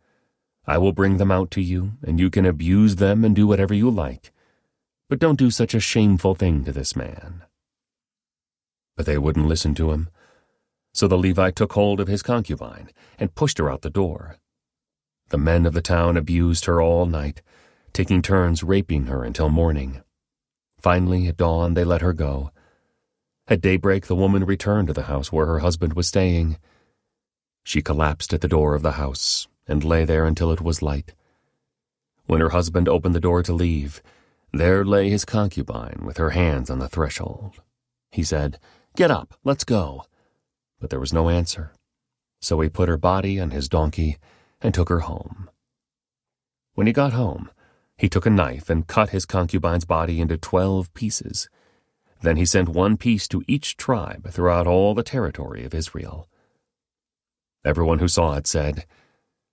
I 0.67 0.79
will 0.79 0.93
bring 0.93 1.19
them 1.19 1.31
out 1.31 1.51
to 1.53 1.61
you, 1.61 1.93
and 2.03 2.19
you 2.19 2.31
can 2.31 2.47
abuse 2.47 2.97
them 2.97 3.25
and 3.25 3.37
do 3.37 3.47
whatever 3.47 3.75
you 3.75 3.91
like. 3.91 4.33
But 5.09 5.19
don't 5.19 5.39
do 5.39 5.51
such 5.51 5.75
a 5.75 5.81
shameful 5.81 6.35
thing 6.35 6.65
to 6.65 6.73
this 6.73 6.97
man. 6.97 7.43
But 8.97 9.07
they 9.07 9.19
wouldn't 9.19 9.49
listen 9.49 9.75
to 9.75 9.91
him. 9.91 10.09
So 10.93 11.07
the 11.09 11.19
Levite 11.19 11.57
took 11.57 11.73
hold 11.73 12.01
of 12.01 12.09
his 12.09 12.23
concubine 12.23 12.91
and 13.19 13.35
pushed 13.35 13.59
her 13.59 13.71
out 13.71 13.83
the 13.83 13.91
door. 13.91 14.39
The 15.29 15.39
men 15.39 15.67
of 15.67 15.75
the 15.75 15.83
town 15.83 16.17
abused 16.17 16.65
her 16.67 16.81
all 16.81 17.05
night, 17.05 17.43
taking 17.93 18.23
turns 18.23 18.63
raping 18.63 19.07
her 19.07 19.25
until 19.25 19.49
morning. 19.49 20.03
Finally, 20.81 21.27
at 21.29 21.37
dawn, 21.37 21.75
they 21.75 21.85
let 21.85 22.03
her 22.03 22.13
go. 22.13 22.51
At 23.49 23.61
daybreak, 23.61 24.07
the 24.07 24.15
woman 24.15 24.45
returned 24.45 24.89
to 24.89 24.95
the 24.95 25.03
house 25.03 25.33
where 25.33 25.47
her 25.47 25.59
husband 25.59 25.95
was 25.95 26.09
staying. 26.09 26.57
She 27.65 27.83
collapsed 27.83 28.33
at 28.35 28.43
the 28.43 28.49
door 28.49 28.75
of 28.75 28.83
the 28.83 28.93
house 28.93 29.49
and 29.67 29.83
lay 29.83 30.05
there 30.05 30.27
until 30.27 30.53
it 30.53 30.61
was 30.61 30.83
light. 30.83 31.15
When 32.27 32.41
her 32.41 32.51
husband 32.51 32.89
opened 32.89 33.15
the 33.15 33.21
door 33.21 33.43
to 33.43 33.53
leave, 33.53 34.03
there 34.53 34.85
lay 34.85 35.09
his 35.09 35.25
concubine 35.25 36.03
with 36.05 36.19
her 36.19 36.31
hands 36.31 36.71
on 36.71 36.79
the 36.79 36.89
threshold. 36.89 37.63
He 38.13 38.23
said, 38.23 38.59
Get 38.97 39.11
up, 39.11 39.35
let's 39.43 39.65
go. 39.65 40.05
But 40.79 40.91
there 40.91 41.01
was 41.01 41.13
no 41.13 41.29
answer. 41.29 41.73
So 42.41 42.61
he 42.61 42.69
put 42.69 42.89
her 42.89 42.99
body 42.99 43.41
on 43.41 43.51
his 43.51 43.69
donkey 43.69 44.19
and 44.61 44.73
took 44.73 44.91
her 44.91 45.01
home. 45.01 45.51
When 46.75 46.87
he 46.87 46.93
got 46.93 47.15
home, 47.15 47.51
he 47.97 48.09
took 48.09 48.27
a 48.27 48.31
knife 48.31 48.69
and 48.69 48.87
cut 48.87 49.11
his 49.11 49.25
concubine's 49.25 49.85
body 49.85 50.21
into 50.21 50.37
twelve 50.37 50.93
pieces. 50.95 51.49
Then 52.23 52.37
he 52.37 52.45
sent 52.45 52.69
one 52.69 52.97
piece 52.97 53.27
to 53.29 53.43
each 53.49 53.77
tribe 53.77 54.31
throughout 54.31 54.67
all 54.67 54.95
the 54.95 55.03
territory 55.03 55.65
of 55.65 55.75
Israel. 55.75 56.29
Everyone 57.65 57.99
who 57.99 58.09
saw 58.09 58.35
it 58.35 58.47
said, 58.47 58.85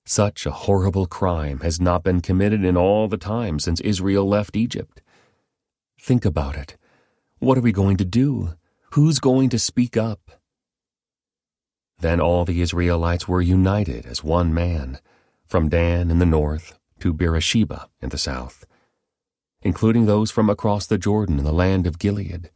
Such 0.06 0.46
a 0.46 0.52
horrible 0.52 1.06
crime 1.06 1.62
has 1.62 1.80
not 1.80 2.04
been 2.04 2.20
committed 2.20 2.66
in 2.66 2.76
all 2.76 3.08
the 3.08 3.18
time 3.18 3.58
since 3.60 3.80
Israel 3.82 4.28
left 4.28 4.58
Egypt. 4.58 5.02
Think 6.00 6.26
about 6.26 6.58
it. 6.58 6.76
What 7.40 7.58
are 7.58 7.62
we 7.62 7.72
going 7.72 7.98
to 7.98 8.06
do? 8.06 8.56
Who's 8.94 9.20
going 9.20 9.50
to 9.50 9.60
speak 9.60 9.96
up? 9.96 10.32
Then 12.00 12.20
all 12.20 12.46
the 12.46 12.62
Israelites 12.62 13.28
were 13.28 13.42
united 13.42 14.06
as 14.06 14.24
one 14.24 14.54
man, 14.54 15.00
from 15.46 15.70
Dan 15.70 16.12
in 16.12 16.20
the 16.20 16.26
north 16.26 16.78
to 17.00 17.14
Beersheba 17.14 17.88
in 18.02 18.10
the 18.10 18.18
south, 18.18 18.66
including 19.62 20.06
those 20.06 20.32
from 20.32 20.50
across 20.50 20.86
the 20.86 20.98
Jordan 20.98 21.38
in 21.38 21.46
the 21.46 21.54
land 21.54 21.88
of 21.88 22.00
Gilead. 22.00 22.50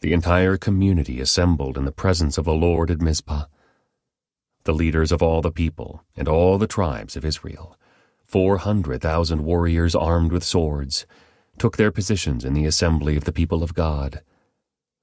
The 0.00 0.12
entire 0.12 0.56
community 0.56 1.20
assembled 1.20 1.76
in 1.76 1.84
the 1.84 1.92
presence 1.92 2.38
of 2.38 2.44
the 2.44 2.52
Lord 2.52 2.90
at 2.90 3.00
Mizpah. 3.00 3.44
The 4.64 4.72
leaders 4.72 5.12
of 5.12 5.22
all 5.22 5.42
the 5.42 5.52
people 5.52 6.04
and 6.16 6.26
all 6.26 6.56
the 6.56 6.66
tribes 6.66 7.16
of 7.16 7.24
Israel, 7.24 7.78
four 8.24 8.56
hundred 8.56 9.02
thousand 9.02 9.44
warriors 9.44 9.94
armed 9.94 10.32
with 10.32 10.42
swords, 10.42 11.04
took 11.58 11.76
their 11.76 11.90
positions 11.90 12.46
in 12.46 12.54
the 12.54 12.64
assembly 12.64 13.14
of 13.16 13.24
the 13.24 13.32
people 13.32 13.62
of 13.62 13.74
God. 13.74 14.22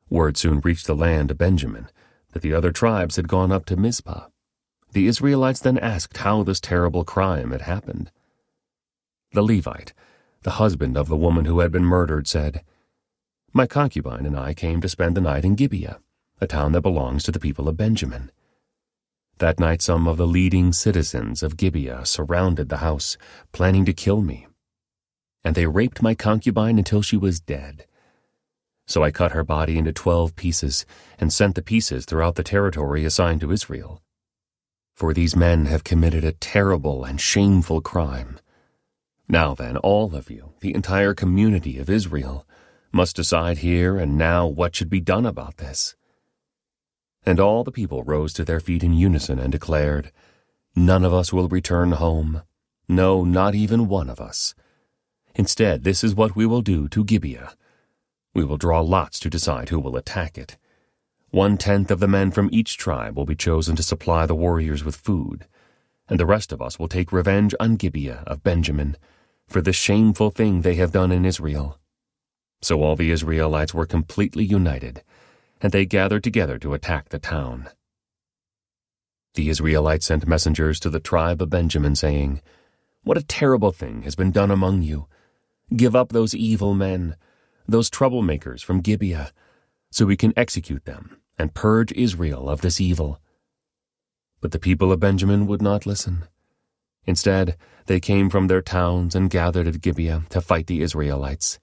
Word 0.09 0.35
soon 0.35 0.61
reached 0.61 0.87
the 0.87 0.95
land 0.95 1.29
of 1.29 1.37
Benjamin 1.37 1.89
that 2.31 2.41
the 2.41 2.53
other 2.53 2.71
tribes 2.71 3.17
had 3.17 3.27
gone 3.27 3.51
up 3.51 3.65
to 3.65 3.75
Mizpah. 3.75 4.27
The 4.93 5.05
Israelites 5.05 5.59
then 5.59 5.77
asked 5.77 6.17
how 6.17 6.41
this 6.41 6.59
terrible 6.59 7.03
crime 7.03 7.51
had 7.51 7.61
happened. 7.61 8.11
The 9.33 9.43
Levite, 9.43 9.93
the 10.41 10.51
husband 10.51 10.97
of 10.97 11.07
the 11.07 11.15
woman 11.15 11.45
who 11.45 11.59
had 11.59 11.71
been 11.71 11.85
murdered, 11.85 12.27
said, 12.27 12.63
My 13.53 13.67
concubine 13.67 14.25
and 14.25 14.37
I 14.37 14.55
came 14.55 14.81
to 14.81 14.89
spend 14.89 15.15
the 15.15 15.21
night 15.21 15.45
in 15.45 15.53
Gibeah, 15.53 15.99
a 16.41 16.47
town 16.47 16.71
that 16.71 16.81
belongs 16.81 17.23
to 17.23 17.31
the 17.31 17.39
people 17.39 17.69
of 17.69 17.77
Benjamin. 17.77 18.31
That 19.41 19.59
night 19.59 19.81
some 19.81 20.07
of 20.07 20.17
the 20.17 20.27
leading 20.27 20.71
citizens 20.71 21.41
of 21.41 21.57
Gibeah 21.57 22.05
surrounded 22.05 22.69
the 22.69 22.77
house, 22.77 23.17
planning 23.51 23.85
to 23.85 23.91
kill 23.91 24.21
me. 24.21 24.45
And 25.43 25.55
they 25.55 25.65
raped 25.65 26.03
my 26.03 26.13
concubine 26.13 26.77
until 26.77 27.01
she 27.01 27.17
was 27.17 27.39
dead. 27.39 27.87
So 28.85 29.03
I 29.03 29.09
cut 29.09 29.31
her 29.31 29.43
body 29.43 29.79
into 29.79 29.93
twelve 29.93 30.35
pieces 30.35 30.85
and 31.17 31.33
sent 31.33 31.55
the 31.55 31.63
pieces 31.63 32.05
throughout 32.05 32.35
the 32.35 32.43
territory 32.43 33.03
assigned 33.03 33.41
to 33.41 33.51
Israel. 33.51 34.03
For 34.93 35.11
these 35.11 35.35
men 35.35 35.65
have 35.65 35.83
committed 35.83 36.23
a 36.23 36.33
terrible 36.33 37.03
and 37.03 37.19
shameful 37.19 37.81
crime. 37.81 38.37
Now 39.27 39.55
then, 39.55 39.75
all 39.75 40.13
of 40.15 40.29
you, 40.29 40.53
the 40.59 40.75
entire 40.75 41.15
community 41.15 41.79
of 41.79 41.89
Israel, 41.89 42.45
must 42.91 43.15
decide 43.15 43.57
here 43.57 43.97
and 43.97 44.19
now 44.19 44.45
what 44.45 44.75
should 44.75 44.91
be 44.91 45.01
done 45.01 45.25
about 45.25 45.57
this. 45.57 45.95
And 47.25 47.39
all 47.39 47.63
the 47.63 47.71
people 47.71 48.03
rose 48.03 48.33
to 48.33 48.43
their 48.43 48.59
feet 48.59 48.83
in 48.83 48.93
unison 48.93 49.39
and 49.39 49.51
declared, 49.51 50.11
None 50.75 51.05
of 51.05 51.13
us 51.13 51.31
will 51.31 51.47
return 51.47 51.93
home. 51.93 52.41
No, 52.87 53.23
not 53.23 53.55
even 53.55 53.87
one 53.87 54.09
of 54.09 54.19
us. 54.19 54.55
Instead, 55.35 55.83
this 55.83 56.03
is 56.03 56.15
what 56.15 56.35
we 56.35 56.45
will 56.45 56.61
do 56.61 56.87
to 56.89 57.03
Gibeah 57.03 57.53
we 58.33 58.43
will 58.45 58.57
draw 58.57 58.79
lots 58.79 59.19
to 59.19 59.29
decide 59.29 59.69
who 59.69 59.79
will 59.79 59.97
attack 59.97 60.37
it. 60.37 60.57
One 61.31 61.57
tenth 61.57 61.91
of 61.91 61.99
the 61.99 62.07
men 62.07 62.31
from 62.31 62.49
each 62.51 62.77
tribe 62.77 63.17
will 63.17 63.25
be 63.25 63.35
chosen 63.35 63.75
to 63.75 63.83
supply 63.83 64.25
the 64.25 64.35
warriors 64.35 64.83
with 64.83 64.95
food, 64.95 65.47
and 66.07 66.19
the 66.19 66.25
rest 66.25 66.51
of 66.51 66.61
us 66.61 66.79
will 66.79 66.87
take 66.87 67.11
revenge 67.11 67.53
on 67.59 67.75
Gibeah 67.75 68.23
of 68.27 68.43
Benjamin 68.43 68.97
for 69.47 69.61
the 69.61 69.73
shameful 69.73 70.29
thing 70.29 70.61
they 70.61 70.75
have 70.75 70.91
done 70.91 71.11
in 71.11 71.25
Israel. 71.25 71.77
So 72.61 72.81
all 72.81 72.95
the 72.95 73.11
Israelites 73.11 73.73
were 73.73 73.85
completely 73.85 74.45
united, 74.45 75.03
and 75.61 75.71
they 75.71 75.85
gathered 75.85 76.23
together 76.23 76.57
to 76.59 76.73
attack 76.73 77.09
the 77.09 77.19
town. 77.19 77.69
The 79.35 79.49
Israelites 79.49 80.07
sent 80.07 80.27
messengers 80.27 80.79
to 80.81 80.89
the 80.89 80.99
tribe 80.99 81.41
of 81.41 81.49
Benjamin, 81.49 81.95
saying, 81.95 82.41
What 83.03 83.17
a 83.17 83.23
terrible 83.23 83.71
thing 83.71 84.01
has 84.01 84.15
been 84.15 84.31
done 84.31 84.51
among 84.51 84.81
you! 84.81 85.07
Give 85.75 85.95
up 85.95 86.09
those 86.09 86.35
evil 86.35 86.73
men 86.73 87.15
those 87.67 87.89
troublemakers 87.89 88.63
from 88.63 88.81
Gibeah, 88.81 89.31
so 89.91 90.05
we 90.05 90.17
can 90.17 90.33
execute 90.35 90.85
them 90.85 91.17
and 91.37 91.53
purge 91.53 91.91
Israel 91.93 92.49
of 92.49 92.61
this 92.61 92.81
evil. 92.81 93.19
But 94.41 94.51
the 94.51 94.59
people 94.59 94.91
of 94.91 94.99
Benjamin 94.99 95.47
would 95.47 95.61
not 95.61 95.85
listen. 95.85 96.25
Instead, 97.05 97.57
they 97.85 97.99
came 97.99 98.29
from 98.29 98.47
their 98.47 98.61
towns 98.61 99.15
and 99.15 99.29
gathered 99.29 99.67
at 99.67 99.81
Gibeah 99.81 100.23
to 100.29 100.41
fight 100.41 100.67
the 100.67 100.81
Israelites. 100.81 101.59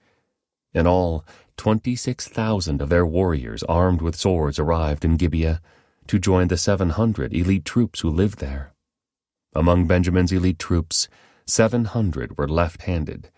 In 0.73 0.87
all, 0.87 1.25
26,000 1.57 2.81
of 2.81 2.89
their 2.89 3.05
warriors 3.05 3.63
armed 3.63 4.01
with 4.01 4.15
swords 4.15 4.59
arrived 4.59 5.03
in 5.03 5.17
Gibeah 5.17 5.61
to 6.07 6.19
join 6.19 6.47
the 6.47 6.57
700 6.57 7.33
elite 7.33 7.65
troops 7.65 8.01
who 8.01 8.09
lived 8.09 8.39
there. 8.39 8.73
Among 9.53 9.87
Benjamin's 9.87 10.31
elite 10.31 10.59
troops, 10.59 11.07
700 11.45 12.37
were 12.37 12.47
left-handed 12.47 13.29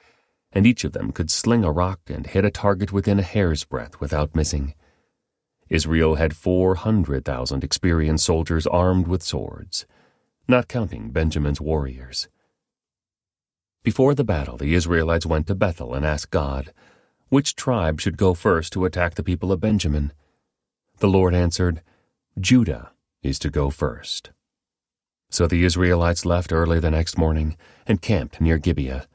and 0.51 0.67
each 0.67 0.83
of 0.83 0.91
them 0.91 1.11
could 1.11 1.31
sling 1.31 1.63
a 1.63 1.71
rock 1.71 1.99
and 2.07 2.27
hit 2.27 2.45
a 2.45 2.51
target 2.51 2.91
within 2.91 3.19
a 3.19 3.23
hair's 3.23 3.63
breadth 3.63 3.99
without 4.01 4.35
missing. 4.35 4.73
Israel 5.69 6.15
had 6.15 6.35
400,000 6.35 7.63
experienced 7.63 8.25
soldiers 8.25 8.67
armed 8.67 9.07
with 9.07 9.23
swords, 9.23 9.85
not 10.47 10.67
counting 10.67 11.11
Benjamin's 11.11 11.61
warriors. 11.61 12.27
Before 13.83 14.13
the 14.13 14.25
battle, 14.25 14.57
the 14.57 14.75
Israelites 14.75 15.25
went 15.25 15.47
to 15.47 15.55
Bethel 15.55 15.93
and 15.93 16.05
asked 16.05 16.31
God, 16.31 16.73
Which 17.31 17.55
tribe 17.55 18.01
should 18.01 18.17
go 18.17 18.33
first 18.33 18.73
to 18.73 18.83
attack 18.83 19.15
the 19.15 19.23
people 19.23 19.53
of 19.53 19.61
Benjamin? 19.61 20.11
The 20.97 21.07
Lord 21.07 21.33
answered, 21.33 21.81
Judah 22.37 22.91
is 23.23 23.39
to 23.39 23.49
go 23.49 23.69
first. 23.69 24.31
So 25.29 25.47
the 25.47 25.63
Israelites 25.63 26.25
left 26.25 26.51
early 26.51 26.81
the 26.81 26.91
next 26.91 27.17
morning 27.17 27.55
and 27.87 28.01
camped 28.01 28.41
near 28.41 28.57
Gibeah. 28.57 29.07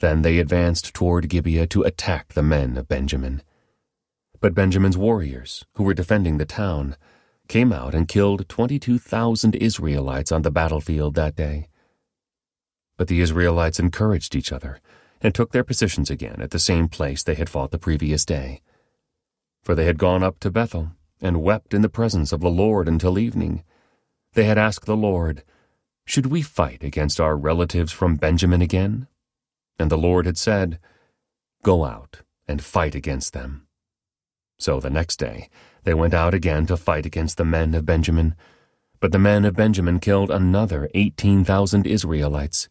Then 0.00 0.22
they 0.22 0.40
advanced 0.40 0.92
toward 0.92 1.28
Gibeah 1.28 1.68
to 1.68 1.84
attack 1.84 2.32
the 2.32 2.42
men 2.42 2.76
of 2.76 2.88
Benjamin. 2.88 3.42
But 4.40 4.52
Benjamin's 4.52 4.98
warriors, 4.98 5.64
who 5.74 5.84
were 5.84 5.94
defending 5.94 6.38
the 6.38 6.46
town, 6.46 6.96
came 7.46 7.72
out 7.72 7.94
and 7.94 8.08
killed 8.08 8.48
22,000 8.48 9.54
Israelites 9.54 10.32
on 10.32 10.42
the 10.42 10.50
battlefield 10.50 11.14
that 11.14 11.36
day. 11.36 11.68
But 12.96 13.06
the 13.06 13.20
Israelites 13.20 13.78
encouraged 13.78 14.34
each 14.34 14.50
other 14.50 14.80
and 15.20 15.34
took 15.34 15.52
their 15.52 15.64
positions 15.64 16.10
again 16.10 16.40
at 16.40 16.50
the 16.50 16.58
same 16.58 16.88
place 16.88 17.22
they 17.22 17.34
had 17.34 17.48
fought 17.48 17.70
the 17.70 17.78
previous 17.78 18.24
day. 18.24 18.60
For 19.62 19.74
they 19.74 19.84
had 19.84 19.98
gone 19.98 20.22
up 20.22 20.38
to 20.40 20.50
Bethel 20.50 20.92
and 21.20 21.42
wept 21.42 21.74
in 21.74 21.82
the 21.82 21.88
presence 21.88 22.32
of 22.32 22.40
the 22.40 22.50
Lord 22.50 22.88
until 22.88 23.18
evening. 23.18 23.64
They 24.34 24.44
had 24.44 24.58
asked 24.58 24.86
the 24.86 24.96
Lord, 24.96 25.42
Should 26.04 26.26
we 26.26 26.42
fight 26.42 26.84
against 26.84 27.20
our 27.20 27.36
relatives 27.36 27.92
from 27.92 28.16
Benjamin 28.16 28.62
again? 28.62 29.08
And 29.78 29.90
the 29.90 29.98
Lord 29.98 30.26
had 30.26 30.38
said, 30.38 30.78
Go 31.62 31.84
out 31.84 32.22
and 32.46 32.62
fight 32.62 32.94
against 32.94 33.32
them. 33.32 33.66
So 34.58 34.80
the 34.80 34.90
next 34.90 35.16
day 35.16 35.48
they 35.84 35.94
went 35.94 36.14
out 36.14 36.34
again 36.34 36.66
to 36.66 36.76
fight 36.76 37.06
against 37.06 37.36
the 37.36 37.44
men 37.44 37.74
of 37.74 37.86
Benjamin. 37.86 38.34
But 39.00 39.12
the 39.12 39.18
men 39.18 39.44
of 39.44 39.56
Benjamin 39.56 40.00
killed 40.00 40.30
another 40.30 40.88
eighteen 40.94 41.44
thousand 41.44 41.86
Israelites, 41.86 42.68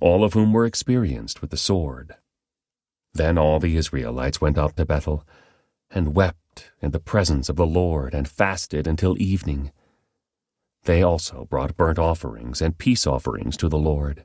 all 0.00 0.24
of 0.24 0.34
whom 0.34 0.52
were 0.52 0.66
experienced 0.66 1.40
with 1.40 1.50
the 1.50 1.56
sword. 1.56 2.14
Then 3.14 3.38
all 3.38 3.58
the 3.58 3.76
Israelites 3.76 4.40
went 4.40 4.58
up 4.58 4.76
to 4.76 4.86
Bethel, 4.86 5.26
and 5.90 6.14
wept 6.14 6.70
in 6.80 6.90
the 6.90 7.00
presence 7.00 7.48
of 7.48 7.56
the 7.56 7.66
Lord, 7.66 8.14
and 8.14 8.28
fasted 8.28 8.86
until 8.86 9.20
evening. 9.20 9.72
They 10.84 11.02
also 11.02 11.46
brought 11.50 11.76
burnt 11.76 11.98
offerings 11.98 12.62
and 12.62 12.78
peace 12.78 13.06
offerings 13.06 13.56
to 13.58 13.68
the 13.68 13.78
Lord. 13.78 14.24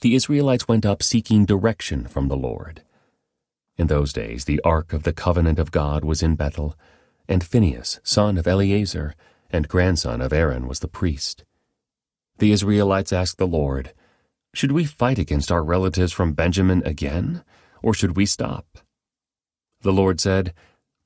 The 0.00 0.14
Israelites 0.14 0.68
went 0.68 0.86
up 0.86 1.02
seeking 1.02 1.44
direction 1.44 2.06
from 2.06 2.28
the 2.28 2.36
Lord. 2.36 2.82
In 3.76 3.86
those 3.86 4.12
days 4.12 4.44
the 4.44 4.60
ark 4.64 4.92
of 4.92 5.02
the 5.02 5.12
covenant 5.12 5.58
of 5.58 5.70
God 5.70 6.04
was 6.04 6.22
in 6.22 6.36
Bethel, 6.36 6.76
and 7.28 7.44
Phinehas, 7.44 8.00
son 8.02 8.36
of 8.36 8.46
Eleazar, 8.46 9.14
and 9.50 9.68
grandson 9.68 10.20
of 10.20 10.32
Aaron, 10.32 10.66
was 10.66 10.80
the 10.80 10.88
priest. 10.88 11.44
The 12.38 12.52
Israelites 12.52 13.12
asked 13.12 13.38
the 13.38 13.46
Lord, 13.46 13.92
Should 14.54 14.72
we 14.72 14.84
fight 14.84 15.18
against 15.18 15.50
our 15.50 15.64
relatives 15.64 16.12
from 16.12 16.34
Benjamin 16.34 16.82
again, 16.84 17.42
or 17.82 17.94
should 17.94 18.16
we 18.16 18.26
stop? 18.26 18.78
The 19.80 19.92
Lord 19.92 20.20
said, 20.20 20.52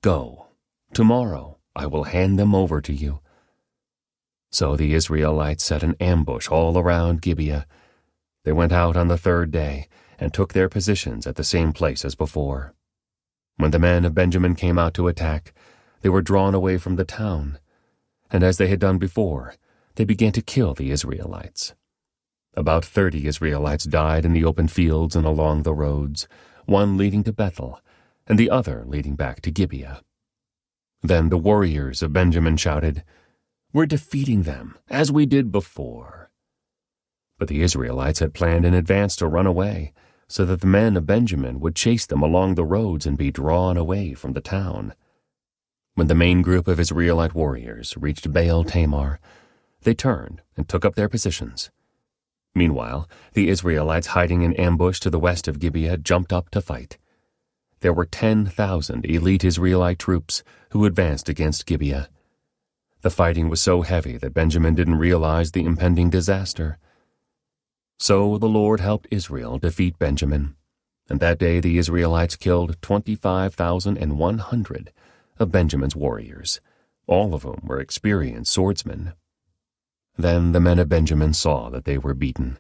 Go. 0.02 0.48
Tomorrow 0.92 1.58
I 1.74 1.86
will 1.86 2.04
hand 2.04 2.38
them 2.38 2.54
over 2.54 2.80
to 2.80 2.92
you. 2.92 3.20
So 4.50 4.76
the 4.76 4.94
Israelites 4.94 5.64
set 5.64 5.82
an 5.82 5.96
ambush 6.00 6.48
all 6.48 6.76
around 6.76 7.22
Gibeah. 7.22 7.66
They 8.44 8.52
went 8.52 8.72
out 8.72 8.96
on 8.96 9.08
the 9.08 9.18
third 9.18 9.50
day 9.50 9.88
and 10.18 10.32
took 10.32 10.52
their 10.52 10.68
positions 10.68 11.26
at 11.26 11.36
the 11.36 11.44
same 11.44 11.72
place 11.72 12.04
as 12.04 12.14
before. 12.14 12.74
When 13.58 13.70
the 13.70 13.78
men 13.78 14.04
of 14.04 14.14
Benjamin 14.14 14.54
came 14.54 14.78
out 14.78 14.94
to 14.94 15.08
attack, 15.08 15.52
they 16.00 16.08
were 16.08 16.22
drawn 16.22 16.54
away 16.54 16.78
from 16.78 16.96
the 16.96 17.04
town, 17.04 17.58
and 18.30 18.42
as 18.42 18.58
they 18.58 18.68
had 18.68 18.80
done 18.80 18.98
before, 18.98 19.54
they 19.94 20.04
began 20.04 20.32
to 20.32 20.42
kill 20.42 20.74
the 20.74 20.90
Israelites. 20.90 21.74
About 22.56 22.86
thirty 22.86 23.26
Israelites 23.26 23.84
died 23.84 24.24
in 24.24 24.32
the 24.32 24.44
open 24.44 24.66
fields 24.66 25.14
and 25.14 25.26
along 25.26 25.62
the 25.62 25.74
roads, 25.74 26.26
one 26.64 26.96
leading 26.96 27.22
to 27.24 27.32
Bethel, 27.32 27.80
and 28.26 28.38
the 28.38 28.48
other 28.48 28.84
leading 28.86 29.14
back 29.14 29.42
to 29.42 29.50
Gibeah. 29.50 30.00
Then 31.02 31.28
the 31.28 31.36
warriors 31.36 32.02
of 32.02 32.14
Benjamin 32.14 32.56
shouted, 32.56 33.04
We're 33.74 33.84
defeating 33.84 34.42
them, 34.42 34.78
as 34.88 35.12
we 35.12 35.26
did 35.26 35.52
before. 35.52 36.30
But 37.38 37.48
the 37.48 37.60
Israelites 37.60 38.20
had 38.20 38.32
planned 38.32 38.64
in 38.64 38.72
advance 38.72 39.16
to 39.16 39.28
run 39.28 39.46
away, 39.46 39.92
so 40.26 40.46
that 40.46 40.62
the 40.62 40.66
men 40.66 40.96
of 40.96 41.06
Benjamin 41.06 41.60
would 41.60 41.76
chase 41.76 42.06
them 42.06 42.22
along 42.22 42.54
the 42.54 42.64
roads 42.64 43.04
and 43.04 43.18
be 43.18 43.30
drawn 43.30 43.76
away 43.76 44.14
from 44.14 44.32
the 44.32 44.40
town. 44.40 44.94
When 45.94 46.06
the 46.06 46.14
main 46.14 46.40
group 46.40 46.66
of 46.66 46.80
Israelite 46.80 47.34
warriors 47.34 47.94
reached 47.98 48.32
Baal 48.32 48.64
Tamar, 48.64 49.20
they 49.82 49.94
turned 49.94 50.40
and 50.56 50.66
took 50.66 50.84
up 50.86 50.94
their 50.94 51.10
positions. 51.10 51.70
Meanwhile, 52.56 53.08
the 53.34 53.48
Israelites 53.50 54.08
hiding 54.08 54.40
in 54.40 54.54
ambush 54.54 54.98
to 55.00 55.10
the 55.10 55.18
west 55.18 55.46
of 55.46 55.58
Gibeah 55.58 55.98
jumped 55.98 56.32
up 56.32 56.48
to 56.52 56.62
fight. 56.62 56.96
There 57.80 57.92
were 57.92 58.06
10,000 58.06 59.04
elite 59.04 59.44
Israelite 59.44 59.98
troops 59.98 60.42
who 60.70 60.86
advanced 60.86 61.28
against 61.28 61.66
Gibeah. 61.66 62.08
The 63.02 63.10
fighting 63.10 63.50
was 63.50 63.60
so 63.60 63.82
heavy 63.82 64.16
that 64.16 64.32
Benjamin 64.32 64.74
didn't 64.74 64.94
realize 64.94 65.52
the 65.52 65.66
impending 65.66 66.08
disaster. 66.08 66.78
So 67.98 68.38
the 68.38 68.48
Lord 68.48 68.80
helped 68.80 69.06
Israel 69.10 69.58
defeat 69.58 69.98
Benjamin, 69.98 70.56
and 71.10 71.20
that 71.20 71.38
day 71.38 71.60
the 71.60 71.76
Israelites 71.76 72.36
killed 72.36 72.80
25,100 72.80 74.92
of 75.38 75.52
Benjamin's 75.52 75.94
warriors, 75.94 76.62
all 77.06 77.34
of 77.34 77.42
whom 77.42 77.60
were 77.64 77.80
experienced 77.80 78.50
swordsmen. 78.50 79.12
Then 80.16 80.52
the 80.52 80.60
men 80.60 80.78
of 80.78 80.88
Benjamin 80.88 81.32
saw 81.32 81.68
that 81.70 81.84
they 81.84 81.98
were 81.98 82.14
beaten. 82.14 82.58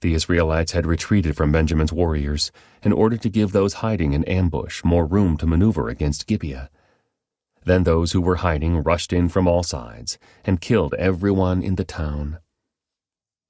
The 0.00 0.14
Israelites 0.14 0.72
had 0.72 0.86
retreated 0.86 1.36
from 1.36 1.52
Benjamin's 1.52 1.92
warriors 1.92 2.52
in 2.82 2.92
order 2.92 3.16
to 3.16 3.28
give 3.30 3.52
those 3.52 3.74
hiding 3.74 4.12
in 4.12 4.24
ambush 4.24 4.84
more 4.84 5.06
room 5.06 5.36
to 5.38 5.46
maneuver 5.46 5.88
against 5.88 6.26
Gibeah. 6.26 6.70
Then 7.64 7.84
those 7.84 8.12
who 8.12 8.20
were 8.20 8.36
hiding 8.36 8.82
rushed 8.82 9.12
in 9.12 9.30
from 9.30 9.48
all 9.48 9.62
sides 9.62 10.18
and 10.44 10.60
killed 10.60 10.94
everyone 10.94 11.62
in 11.62 11.76
the 11.76 11.84
town. 11.84 12.38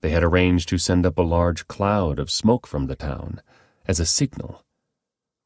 They 0.01 0.11
had 0.11 0.23
arranged 0.23 0.69
to 0.69 0.79
send 0.79 1.05
up 1.05 1.19
a 1.19 1.23
large 1.23 1.67
cloud 1.67 2.19
of 2.19 2.31
smoke 2.31 2.67
from 2.67 2.87
the 2.87 2.97
town 2.97 3.40
as 3.87 3.99
a 3.99 4.07
signal 4.07 4.64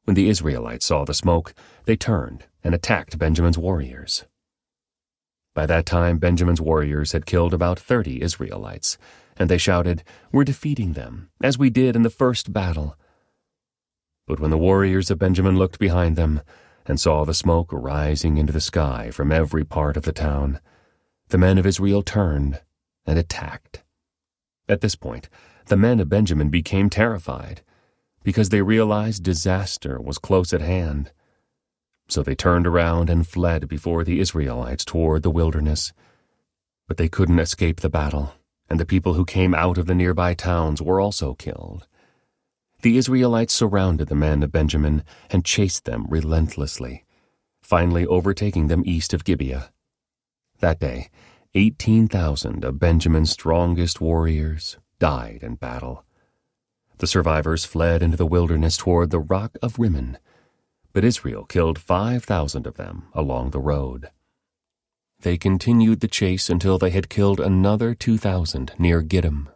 when 0.09 0.15
the 0.15 0.27
Israelites 0.27 0.87
saw 0.87 1.05
the 1.05 1.13
smoke, 1.13 1.53
they 1.85 1.95
turned 1.95 2.45
and 2.63 2.73
attacked 2.73 3.19
Benjamin's 3.19 3.59
warriors. 3.59 4.25
By 5.59 5.65
that 5.65 5.85
time, 5.85 6.19
Benjamin's 6.19 6.61
warriors 6.61 7.11
had 7.11 7.25
killed 7.25 7.53
about 7.53 7.77
thirty 7.77 8.21
Israelites, 8.21 8.97
and 9.35 9.49
they 9.49 9.57
shouted, 9.57 10.05
We're 10.31 10.45
defeating 10.45 10.93
them, 10.93 11.31
as 11.43 11.57
we 11.57 11.69
did 11.69 11.97
in 11.97 12.03
the 12.03 12.09
first 12.09 12.53
battle. 12.53 12.95
But 14.25 14.39
when 14.39 14.51
the 14.51 14.57
warriors 14.57 15.11
of 15.11 15.19
Benjamin 15.19 15.57
looked 15.57 15.77
behind 15.77 16.15
them 16.15 16.39
and 16.85 16.97
saw 16.97 17.25
the 17.25 17.33
smoke 17.33 17.71
rising 17.73 18.37
into 18.37 18.53
the 18.53 18.61
sky 18.61 19.11
from 19.11 19.33
every 19.33 19.65
part 19.65 19.97
of 19.97 20.03
the 20.03 20.13
town, 20.13 20.61
the 21.27 21.37
men 21.37 21.57
of 21.57 21.65
Israel 21.65 22.03
turned 22.03 22.61
and 23.05 23.19
attacked. 23.19 23.83
At 24.69 24.79
this 24.79 24.95
point, 24.95 25.27
the 25.65 25.75
men 25.75 25.99
of 25.99 26.07
Benjamin 26.07 26.47
became 26.47 26.89
terrified 26.89 27.63
because 28.23 28.47
they 28.47 28.61
realized 28.61 29.23
disaster 29.23 29.99
was 29.99 30.19
close 30.19 30.53
at 30.53 30.61
hand. 30.61 31.11
So 32.09 32.23
they 32.23 32.35
turned 32.35 32.65
around 32.65 33.09
and 33.09 33.25
fled 33.25 33.67
before 33.67 34.03
the 34.03 34.19
Israelites 34.19 34.83
toward 34.83 35.23
the 35.23 35.29
wilderness. 35.29 35.93
But 36.87 36.97
they 36.97 37.07
couldn't 37.07 37.39
escape 37.39 37.81
the 37.81 37.89
battle, 37.89 38.33
and 38.67 38.79
the 38.79 38.85
people 38.85 39.13
who 39.13 39.25
came 39.25 39.53
out 39.53 39.77
of 39.77 39.85
the 39.85 39.95
nearby 39.95 40.33
towns 40.33 40.81
were 40.81 40.99
also 40.99 41.35
killed. 41.35 41.87
The 42.81 42.97
Israelites 42.97 43.53
surrounded 43.53 44.07
the 44.07 44.15
men 44.15 44.41
of 44.41 44.51
Benjamin 44.51 45.03
and 45.29 45.45
chased 45.45 45.85
them 45.85 46.07
relentlessly, 46.09 47.05
finally 47.61 48.07
overtaking 48.07 48.67
them 48.67 48.83
east 48.85 49.13
of 49.13 49.23
Gibeah. 49.23 49.71
That 50.61 50.79
day, 50.79 51.09
18,000 51.53 52.63
of 52.63 52.79
Benjamin's 52.79 53.31
strongest 53.31 54.01
warriors 54.01 54.77
died 54.97 55.39
in 55.43 55.55
battle. 55.55 56.05
The 56.97 57.07
survivors 57.07 57.65
fled 57.65 58.01
into 58.01 58.17
the 58.17 58.25
wilderness 58.25 58.77
toward 58.77 59.09
the 59.09 59.19
Rock 59.19 59.57
of 59.61 59.77
Rimmon, 59.77 60.17
but 60.93 61.03
Israel 61.03 61.45
killed 61.45 61.79
5,000 61.79 62.65
of 62.65 62.75
them 62.75 63.07
along 63.13 63.51
the 63.51 63.59
road. 63.59 64.09
They 65.21 65.37
continued 65.37 65.99
the 65.99 66.07
chase 66.07 66.49
until 66.49 66.77
they 66.77 66.91
had 66.91 67.09
killed 67.09 67.39
another 67.39 67.93
2,000 67.93 68.73
near 68.79 69.03
Gidom. 69.03 69.47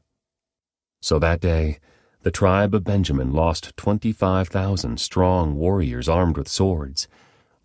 So 1.02 1.20
that 1.20 1.40
day, 1.40 1.80
the 2.22 2.32
tribe 2.32 2.74
of 2.74 2.84
Benjamin 2.84 3.34
lost 3.34 3.76
25,000 3.78 5.00
strong 5.00 5.56
warriors 5.56 6.08
armed 6.08 6.38
with 6.38 6.48
swords, 6.48 7.08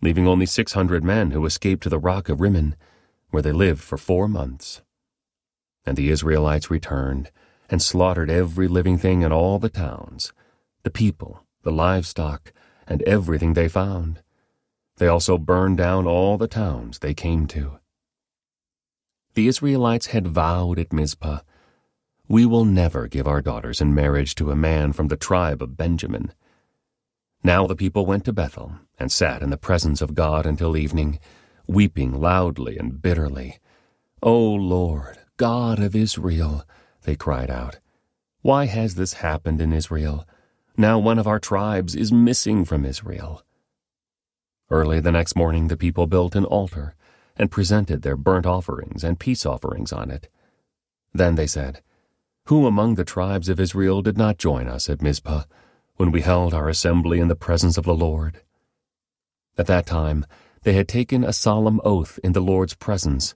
leaving 0.01 0.27
only 0.27 0.45
600 0.45 1.03
men 1.03 1.31
who 1.31 1.45
escaped 1.45 1.83
to 1.83 1.89
the 1.89 1.99
Rock 1.99 2.29
of 2.29 2.41
Rimmon, 2.41 2.75
where 3.31 3.41
they 3.41 3.51
lived 3.51 3.81
for 3.81 3.97
four 3.97 4.27
months. 4.27 4.81
And 5.85 5.95
the 5.97 6.09
Israelites 6.09 6.69
returned 6.69 7.31
and 7.69 7.81
slaughtered 7.81 8.29
every 8.29 8.67
living 8.67 8.97
thing 8.97 9.21
in 9.21 9.31
all 9.31 9.59
the 9.59 9.69
towns, 9.69 10.33
the 10.83 10.89
people, 10.89 11.45
the 11.63 11.71
livestock, 11.71 12.51
and 12.89 13.01
everything 13.03 13.53
they 13.53 13.69
found. 13.69 14.21
They 14.97 15.07
also 15.07 15.37
burned 15.37 15.77
down 15.77 16.07
all 16.07 16.37
the 16.37 16.49
towns 16.49 16.99
they 16.99 17.13
came 17.13 17.47
to. 17.47 17.79
The 19.35 19.47
Israelites 19.47 20.07
had 20.07 20.27
vowed 20.27 20.79
at 20.79 20.91
Mizpah, 20.91 21.39
We 22.27 22.45
will 22.45 22.65
never 22.65 23.07
give 23.07 23.27
our 23.27 23.41
daughters 23.41 23.79
in 23.79 23.95
marriage 23.95 24.35
to 24.35 24.51
a 24.51 24.55
man 24.55 24.91
from 24.91 25.07
the 25.07 25.15
tribe 25.15 25.61
of 25.61 25.77
Benjamin. 25.77 26.33
Now 27.43 27.65
the 27.67 27.75
people 27.75 28.05
went 28.05 28.25
to 28.25 28.33
Bethel 28.33 28.73
and 28.99 29.09
sat 29.11 29.41
in 29.41 29.51
the 29.51 29.57
presence 29.57 30.01
of 30.01 30.15
God 30.15 30.45
until 30.45 30.75
evening, 30.75 31.19
weeping 31.67 32.19
loudly 32.19 32.77
and 32.77 33.01
bitterly. 33.01 33.59
O 34.21 34.37
Lord, 34.37 35.19
God 35.37 35.79
of 35.79 35.95
Israel, 35.95 36.65
they 37.03 37.15
cried 37.15 37.49
out, 37.49 37.79
why 38.41 38.67
has 38.67 38.95
this 38.95 39.15
happened 39.15 39.59
in 39.59 39.73
Israel? 39.73 40.25
Now 40.79 40.97
one 40.97 41.19
of 41.19 41.27
our 41.27 41.41
tribes 41.41 41.93
is 41.93 42.09
missing 42.09 42.63
from 42.63 42.85
Israel. 42.85 43.43
Early 44.69 45.01
the 45.01 45.11
next 45.11 45.35
morning 45.35 45.67
the 45.67 45.75
people 45.75 46.07
built 46.07 46.37
an 46.37 46.45
altar 46.45 46.95
and 47.35 47.51
presented 47.51 48.01
their 48.01 48.15
burnt 48.15 48.45
offerings 48.45 49.03
and 49.03 49.19
peace 49.19 49.45
offerings 49.45 49.91
on 49.91 50.09
it. 50.09 50.29
Then 51.13 51.35
they 51.35 51.47
said, 51.47 51.81
Who 52.45 52.65
among 52.65 52.95
the 52.95 53.03
tribes 53.03 53.49
of 53.49 53.59
Israel 53.59 54.01
did 54.01 54.17
not 54.17 54.37
join 54.37 54.69
us 54.69 54.89
at 54.89 55.01
Mizpah 55.01 55.43
when 55.97 56.11
we 56.11 56.21
held 56.21 56.53
our 56.53 56.69
assembly 56.69 57.19
in 57.19 57.27
the 57.27 57.35
presence 57.35 57.77
of 57.77 57.83
the 57.83 57.93
Lord? 57.93 58.39
At 59.57 59.67
that 59.67 59.85
time 59.85 60.25
they 60.63 60.71
had 60.71 60.87
taken 60.87 61.25
a 61.25 61.33
solemn 61.33 61.81
oath 61.83 62.21
in 62.23 62.31
the 62.31 62.39
Lord's 62.39 62.75
presence, 62.75 63.35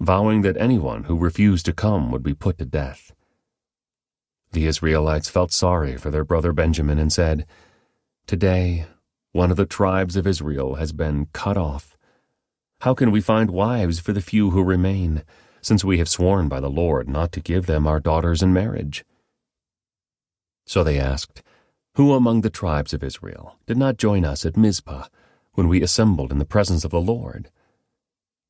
vowing 0.00 0.42
that 0.42 0.56
anyone 0.56 1.04
who 1.04 1.16
refused 1.16 1.66
to 1.66 1.72
come 1.72 2.10
would 2.10 2.24
be 2.24 2.34
put 2.34 2.58
to 2.58 2.64
death. 2.64 3.12
The 4.52 4.66
Israelites 4.66 5.30
felt 5.30 5.52
sorry 5.52 5.96
for 5.96 6.10
their 6.10 6.24
brother 6.24 6.52
Benjamin 6.52 6.98
and 6.98 7.12
said, 7.12 7.46
Today 8.26 8.86
one 9.32 9.52
of 9.52 9.56
the 9.56 9.66
tribes 9.66 10.16
of 10.16 10.26
Israel 10.26 10.74
has 10.74 10.92
been 10.92 11.26
cut 11.32 11.56
off. 11.56 11.96
How 12.80 12.94
can 12.94 13.12
we 13.12 13.20
find 13.20 13.50
wives 13.50 14.00
for 14.00 14.12
the 14.12 14.20
few 14.20 14.50
who 14.50 14.64
remain, 14.64 15.22
since 15.62 15.84
we 15.84 15.98
have 15.98 16.08
sworn 16.08 16.48
by 16.48 16.58
the 16.58 16.70
Lord 16.70 17.08
not 17.08 17.30
to 17.32 17.40
give 17.40 17.66
them 17.66 17.86
our 17.86 18.00
daughters 18.00 18.42
in 18.42 18.52
marriage? 18.52 19.04
So 20.66 20.82
they 20.82 20.98
asked, 20.98 21.42
Who 21.94 22.12
among 22.12 22.40
the 22.40 22.50
tribes 22.50 22.92
of 22.92 23.04
Israel 23.04 23.56
did 23.66 23.76
not 23.76 23.98
join 23.98 24.24
us 24.24 24.44
at 24.44 24.56
Mizpah 24.56 25.06
when 25.52 25.68
we 25.68 25.82
assembled 25.82 26.32
in 26.32 26.38
the 26.38 26.44
presence 26.44 26.84
of 26.84 26.90
the 26.90 27.00
Lord? 27.00 27.50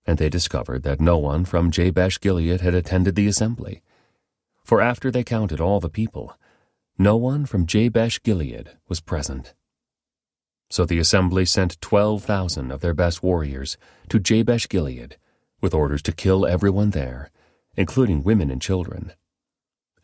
And 0.07 0.17
they 0.17 0.31
discovered 0.31 0.83
that 0.85 1.01
no 1.01 1.19
one 1.19 1.45
from 1.45 1.71
Jabesh 1.71 2.21
Gilead 2.21 2.63
had 2.63 2.75
attended 2.75 3.17
the 3.17 3.27
assembly. 3.27 3.83
For 4.71 4.81
after 4.81 5.11
they 5.11 5.25
counted 5.25 5.61
all 5.61 5.81
the 5.81 5.89
people, 5.89 6.39
no 6.97 7.17
one 7.17 7.45
from 7.45 7.67
Jabesh 7.67 8.23
Gilead 8.23 8.71
was 8.89 9.01
present. 9.01 9.53
So 10.71 10.85
the 10.85 11.01
assembly 11.01 11.45
sent 11.45 11.81
twelve 11.81 12.23
thousand 12.23 12.71
of 12.71 12.81
their 12.81 12.95
best 12.95 13.21
warriors 13.21 13.77
to 14.11 14.21
Jabesh 14.21 14.69
Gilead, 14.69 15.17
with 15.61 15.75
orders 15.75 16.03
to 16.03 16.13
kill 16.13 16.47
everyone 16.47 16.91
there, 16.91 17.33
including 17.77 18.23
women 18.23 18.49
and 18.49 18.63
children. 18.63 19.13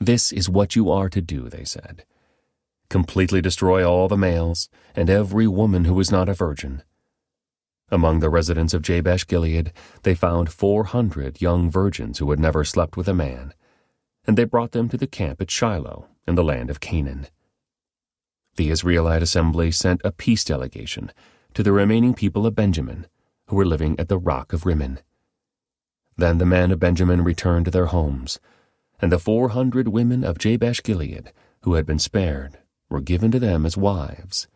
This 0.00 0.32
is 0.32 0.50
what 0.50 0.74
you 0.74 0.90
are 0.90 1.10
to 1.10 1.20
do, 1.20 1.48
they 1.48 1.62
said. 1.62 2.04
Completely 2.90 3.40
destroy 3.40 3.88
all 3.88 4.08
the 4.08 4.16
males 4.16 4.68
and 4.96 5.08
every 5.08 5.46
woman 5.46 5.84
who 5.84 6.00
is 6.00 6.10
not 6.10 6.28
a 6.28 6.34
virgin. 6.34 6.82
Among 7.88 8.18
the 8.18 8.30
residents 8.30 8.74
of 8.74 8.82
Jabesh 8.82 9.28
Gilead, 9.28 9.72
they 10.02 10.16
found 10.16 10.50
four 10.50 10.86
hundred 10.86 11.40
young 11.40 11.70
virgins 11.70 12.18
who 12.18 12.30
had 12.30 12.40
never 12.40 12.64
slept 12.64 12.96
with 12.96 13.06
a 13.06 13.14
man, 13.14 13.54
and 14.26 14.36
they 14.36 14.44
brought 14.44 14.72
them 14.72 14.88
to 14.88 14.96
the 14.96 15.06
camp 15.06 15.40
at 15.40 15.50
Shiloh 15.50 16.08
in 16.26 16.34
the 16.34 16.44
land 16.44 16.70
of 16.70 16.80
Canaan. 16.80 17.28
The 18.56 18.70
Israelite 18.70 19.22
assembly 19.22 19.70
sent 19.70 20.00
a 20.04 20.12
peace 20.12 20.44
delegation 20.44 21.12
to 21.54 21.62
the 21.62 21.72
remaining 21.72 22.14
people 22.14 22.46
of 22.46 22.54
Benjamin 22.54 23.06
who 23.48 23.56
were 23.56 23.66
living 23.66 23.98
at 23.98 24.08
the 24.08 24.18
rock 24.18 24.52
of 24.52 24.66
Rimmon. 24.66 25.00
Then 26.16 26.38
the 26.38 26.46
men 26.46 26.70
of 26.72 26.80
Benjamin 26.80 27.22
returned 27.22 27.66
to 27.66 27.70
their 27.70 27.86
homes, 27.86 28.40
and 28.98 29.12
the 29.12 29.18
four 29.18 29.50
hundred 29.50 29.88
women 29.88 30.24
of 30.24 30.38
Jabesh 30.38 30.82
Gilead 30.82 31.32
who 31.62 31.74
had 31.74 31.86
been 31.86 31.98
spared 31.98 32.58
were 32.88 33.00
given 33.00 33.30
to 33.30 33.38
them 33.38 33.66
as 33.66 33.76
wives. 33.76 34.48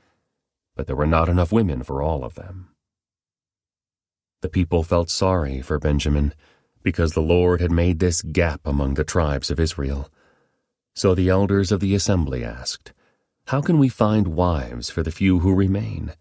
But 0.74 0.86
there 0.86 0.96
were 0.96 1.06
not 1.06 1.28
enough 1.28 1.52
women 1.52 1.82
for 1.82 2.02
all 2.02 2.24
of 2.24 2.34
them. 2.34 2.68
The 4.40 4.48
people 4.48 4.82
felt 4.82 5.10
sorry 5.10 5.60
for 5.60 5.78
Benjamin 5.78 6.32
because 6.82 7.12
the 7.12 7.20
Lord 7.20 7.60
had 7.60 7.70
made 7.70 7.98
this 7.98 8.22
gap 8.22 8.60
among 8.64 8.94
the 8.94 9.04
tribes 9.04 9.50
of 9.50 9.60
Israel. 9.60 10.10
So 10.94 11.14
the 11.14 11.28
elders 11.28 11.72
of 11.72 11.80
the 11.80 11.94
assembly 11.94 12.44
asked, 12.44 12.92
how 13.46 13.60
can 13.60 13.78
we 13.78 13.88
find 13.88 14.28
wives 14.28 14.90
for 14.90 15.02
the 15.02 15.10
few 15.10 15.40
who 15.40 15.54
remain, 15.54 16.12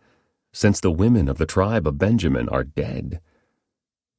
since 0.52 0.80
the 0.80 0.92
women 0.92 1.30
of 1.30 1.38
the 1.38 1.46
tribe 1.46 1.86
of 1.86 1.98
Benjamin 1.98 2.50
are 2.50 2.64
dead? 2.64 3.22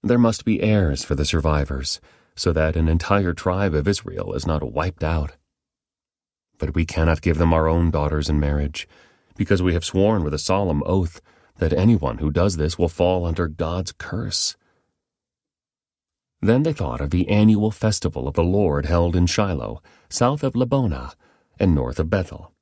There 0.03 0.19
must 0.19 0.45
be 0.45 0.63
heirs 0.63 1.05
for 1.05 1.15
the 1.15 1.25
survivors, 1.25 2.01
so 2.37 2.53
that 2.53 2.77
an 2.77 2.89
entire 2.89 3.35
tribe 3.35 3.75
of 3.75 3.89
Israel 3.89 4.33
is 4.35 4.47
not 4.47 4.73
wiped 4.73 5.03
out. 5.03 5.37
But 6.59 6.75
we 6.75 6.87
cannot 6.87 7.21
give 7.21 7.39
them 7.39 7.53
our 7.53 7.69
own 7.69 7.91
daughters 7.91 8.29
in 8.29 8.39
marriage, 8.39 8.87
because 9.37 9.63
we 9.63 9.75
have 9.75 9.85
sworn 9.85 10.23
with 10.23 10.35
a 10.35 10.39
solemn 10.39 10.83
oath 10.87 11.21
that 11.59 11.73
anyone 11.73 12.19
who 12.19 12.31
does 12.31 12.57
this 12.57 12.79
will 12.79 12.89
fall 12.89 13.27
under 13.27 13.49
God's 13.49 13.93
curse. 13.93 14.57
Then 16.43 16.63
they 16.63 16.73
thought 16.73 17.01
of 17.01 17.11
the 17.11 17.29
annual 17.29 17.71
festival 17.71 18.27
of 18.27 18.35
the 18.35 18.43
Lord 18.43 18.87
held 18.87 19.15
in 19.15 19.27
Shiloh, 19.27 19.83
south 20.09 20.43
of 20.43 20.55
Lebonah, 20.55 21.15
and 21.59 21.75
north 21.75 21.99
of 21.99 22.09
Bethel 22.09 22.53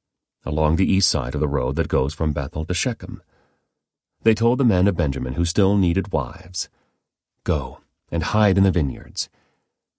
along 0.48 0.76
the 0.76 0.90
east 0.90 1.10
side 1.10 1.34
of 1.34 1.40
the 1.40 1.48
road 1.48 1.76
that 1.76 1.88
goes 1.88 2.14
from 2.14 2.32
Bethel 2.32 2.64
to 2.64 2.74
Shechem. 2.74 3.22
They 4.22 4.34
told 4.34 4.58
the 4.58 4.64
men 4.64 4.88
of 4.88 4.96
Benjamin 4.96 5.34
who 5.34 5.44
still 5.44 5.76
needed 5.76 6.12
wives, 6.12 6.68
Go 7.44 7.80
and 8.10 8.22
hide 8.22 8.56
in 8.56 8.64
the 8.64 8.70
vineyards. 8.70 9.28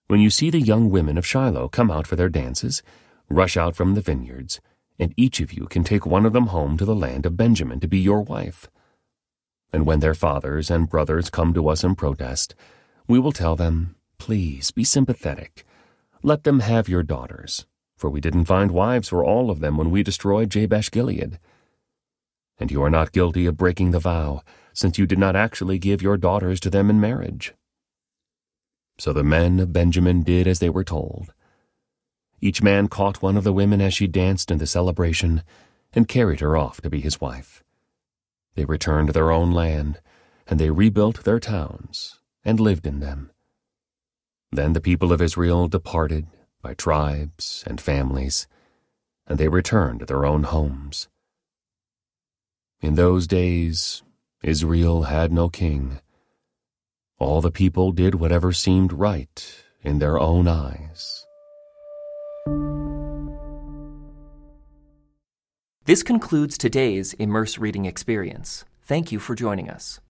When 0.08 0.20
you 0.20 0.28
see 0.28 0.50
the 0.50 0.60
young 0.60 0.90
women 0.90 1.16
of 1.16 1.26
Shiloh 1.26 1.68
come 1.68 1.90
out 1.90 2.06
for 2.06 2.16
their 2.16 2.28
dances, 2.28 2.82
rush 3.28 3.56
out 3.56 3.76
from 3.76 3.94
the 3.94 4.00
vineyards, 4.00 4.60
and 4.98 5.14
each 5.16 5.40
of 5.40 5.52
you 5.52 5.66
can 5.66 5.84
take 5.84 6.04
one 6.04 6.26
of 6.26 6.32
them 6.32 6.48
home 6.48 6.76
to 6.76 6.84
the 6.84 6.96
land 6.96 7.26
of 7.26 7.36
Benjamin 7.36 7.78
to 7.80 7.88
be 7.88 7.98
your 7.98 8.20
wife. 8.20 8.68
And 9.72 9.86
when 9.86 10.00
their 10.00 10.14
fathers 10.14 10.68
and 10.68 10.90
brothers 10.90 11.30
come 11.30 11.54
to 11.54 11.68
us 11.68 11.84
in 11.84 11.94
protest, 11.94 12.56
we 13.10 13.18
will 13.18 13.32
tell 13.32 13.56
them, 13.56 13.96
Please 14.18 14.70
be 14.70 14.84
sympathetic. 14.84 15.66
Let 16.22 16.44
them 16.44 16.60
have 16.60 16.88
your 16.88 17.02
daughters, 17.02 17.66
for 17.96 18.08
we 18.08 18.20
didn't 18.20 18.44
find 18.44 18.70
wives 18.70 19.08
for 19.08 19.24
all 19.24 19.50
of 19.50 19.58
them 19.58 19.76
when 19.76 19.90
we 19.90 20.04
destroyed 20.04 20.48
Jabesh 20.48 20.92
Gilead. 20.92 21.40
And 22.60 22.70
you 22.70 22.80
are 22.84 22.90
not 22.90 23.10
guilty 23.10 23.46
of 23.46 23.56
breaking 23.56 23.90
the 23.90 23.98
vow, 23.98 24.42
since 24.72 24.96
you 24.96 25.06
did 25.06 25.18
not 25.18 25.34
actually 25.34 25.76
give 25.76 26.00
your 26.00 26.16
daughters 26.16 26.60
to 26.60 26.70
them 26.70 26.88
in 26.88 27.00
marriage. 27.00 27.52
So 28.96 29.12
the 29.12 29.24
men 29.24 29.58
of 29.58 29.72
Benjamin 29.72 30.22
did 30.22 30.46
as 30.46 30.60
they 30.60 30.70
were 30.70 30.84
told. 30.84 31.34
Each 32.40 32.62
man 32.62 32.86
caught 32.86 33.22
one 33.22 33.36
of 33.36 33.42
the 33.42 33.52
women 33.52 33.80
as 33.80 33.92
she 33.92 34.06
danced 34.06 34.52
in 34.52 34.58
the 34.58 34.68
celebration 34.68 35.42
and 35.92 36.06
carried 36.06 36.38
her 36.38 36.56
off 36.56 36.80
to 36.82 36.90
be 36.90 37.00
his 37.00 37.20
wife. 37.20 37.64
They 38.54 38.66
returned 38.66 39.08
to 39.08 39.12
their 39.12 39.32
own 39.32 39.50
land, 39.50 40.00
and 40.46 40.60
they 40.60 40.70
rebuilt 40.70 41.24
their 41.24 41.40
towns 41.40 42.19
and 42.44 42.60
lived 42.60 42.86
in 42.86 43.00
them. 43.00 43.30
Then 44.52 44.72
the 44.72 44.80
people 44.80 45.12
of 45.12 45.22
Israel 45.22 45.68
departed 45.68 46.26
by 46.62 46.74
tribes 46.74 47.64
and 47.66 47.80
families, 47.80 48.46
and 49.26 49.38
they 49.38 49.48
returned 49.48 50.00
to 50.00 50.06
their 50.06 50.26
own 50.26 50.42
homes. 50.44 51.08
In 52.80 52.94
those 52.94 53.26
days, 53.26 54.02
Israel 54.42 55.04
had 55.04 55.32
no 55.32 55.48
king. 55.48 56.00
All 57.18 57.40
the 57.40 57.50
people 57.50 57.92
did 57.92 58.14
whatever 58.14 58.52
seemed 58.52 58.92
right 58.92 59.64
in 59.82 59.98
their 59.98 60.18
own 60.18 60.48
eyes. 60.48 61.26
This 65.84 66.02
concludes 66.02 66.56
today's 66.56 67.14
Immerse 67.14 67.58
Reading 67.58 67.84
Experience. 67.84 68.64
Thank 68.82 69.12
you 69.12 69.18
for 69.18 69.34
joining 69.34 69.68
us. 69.68 70.00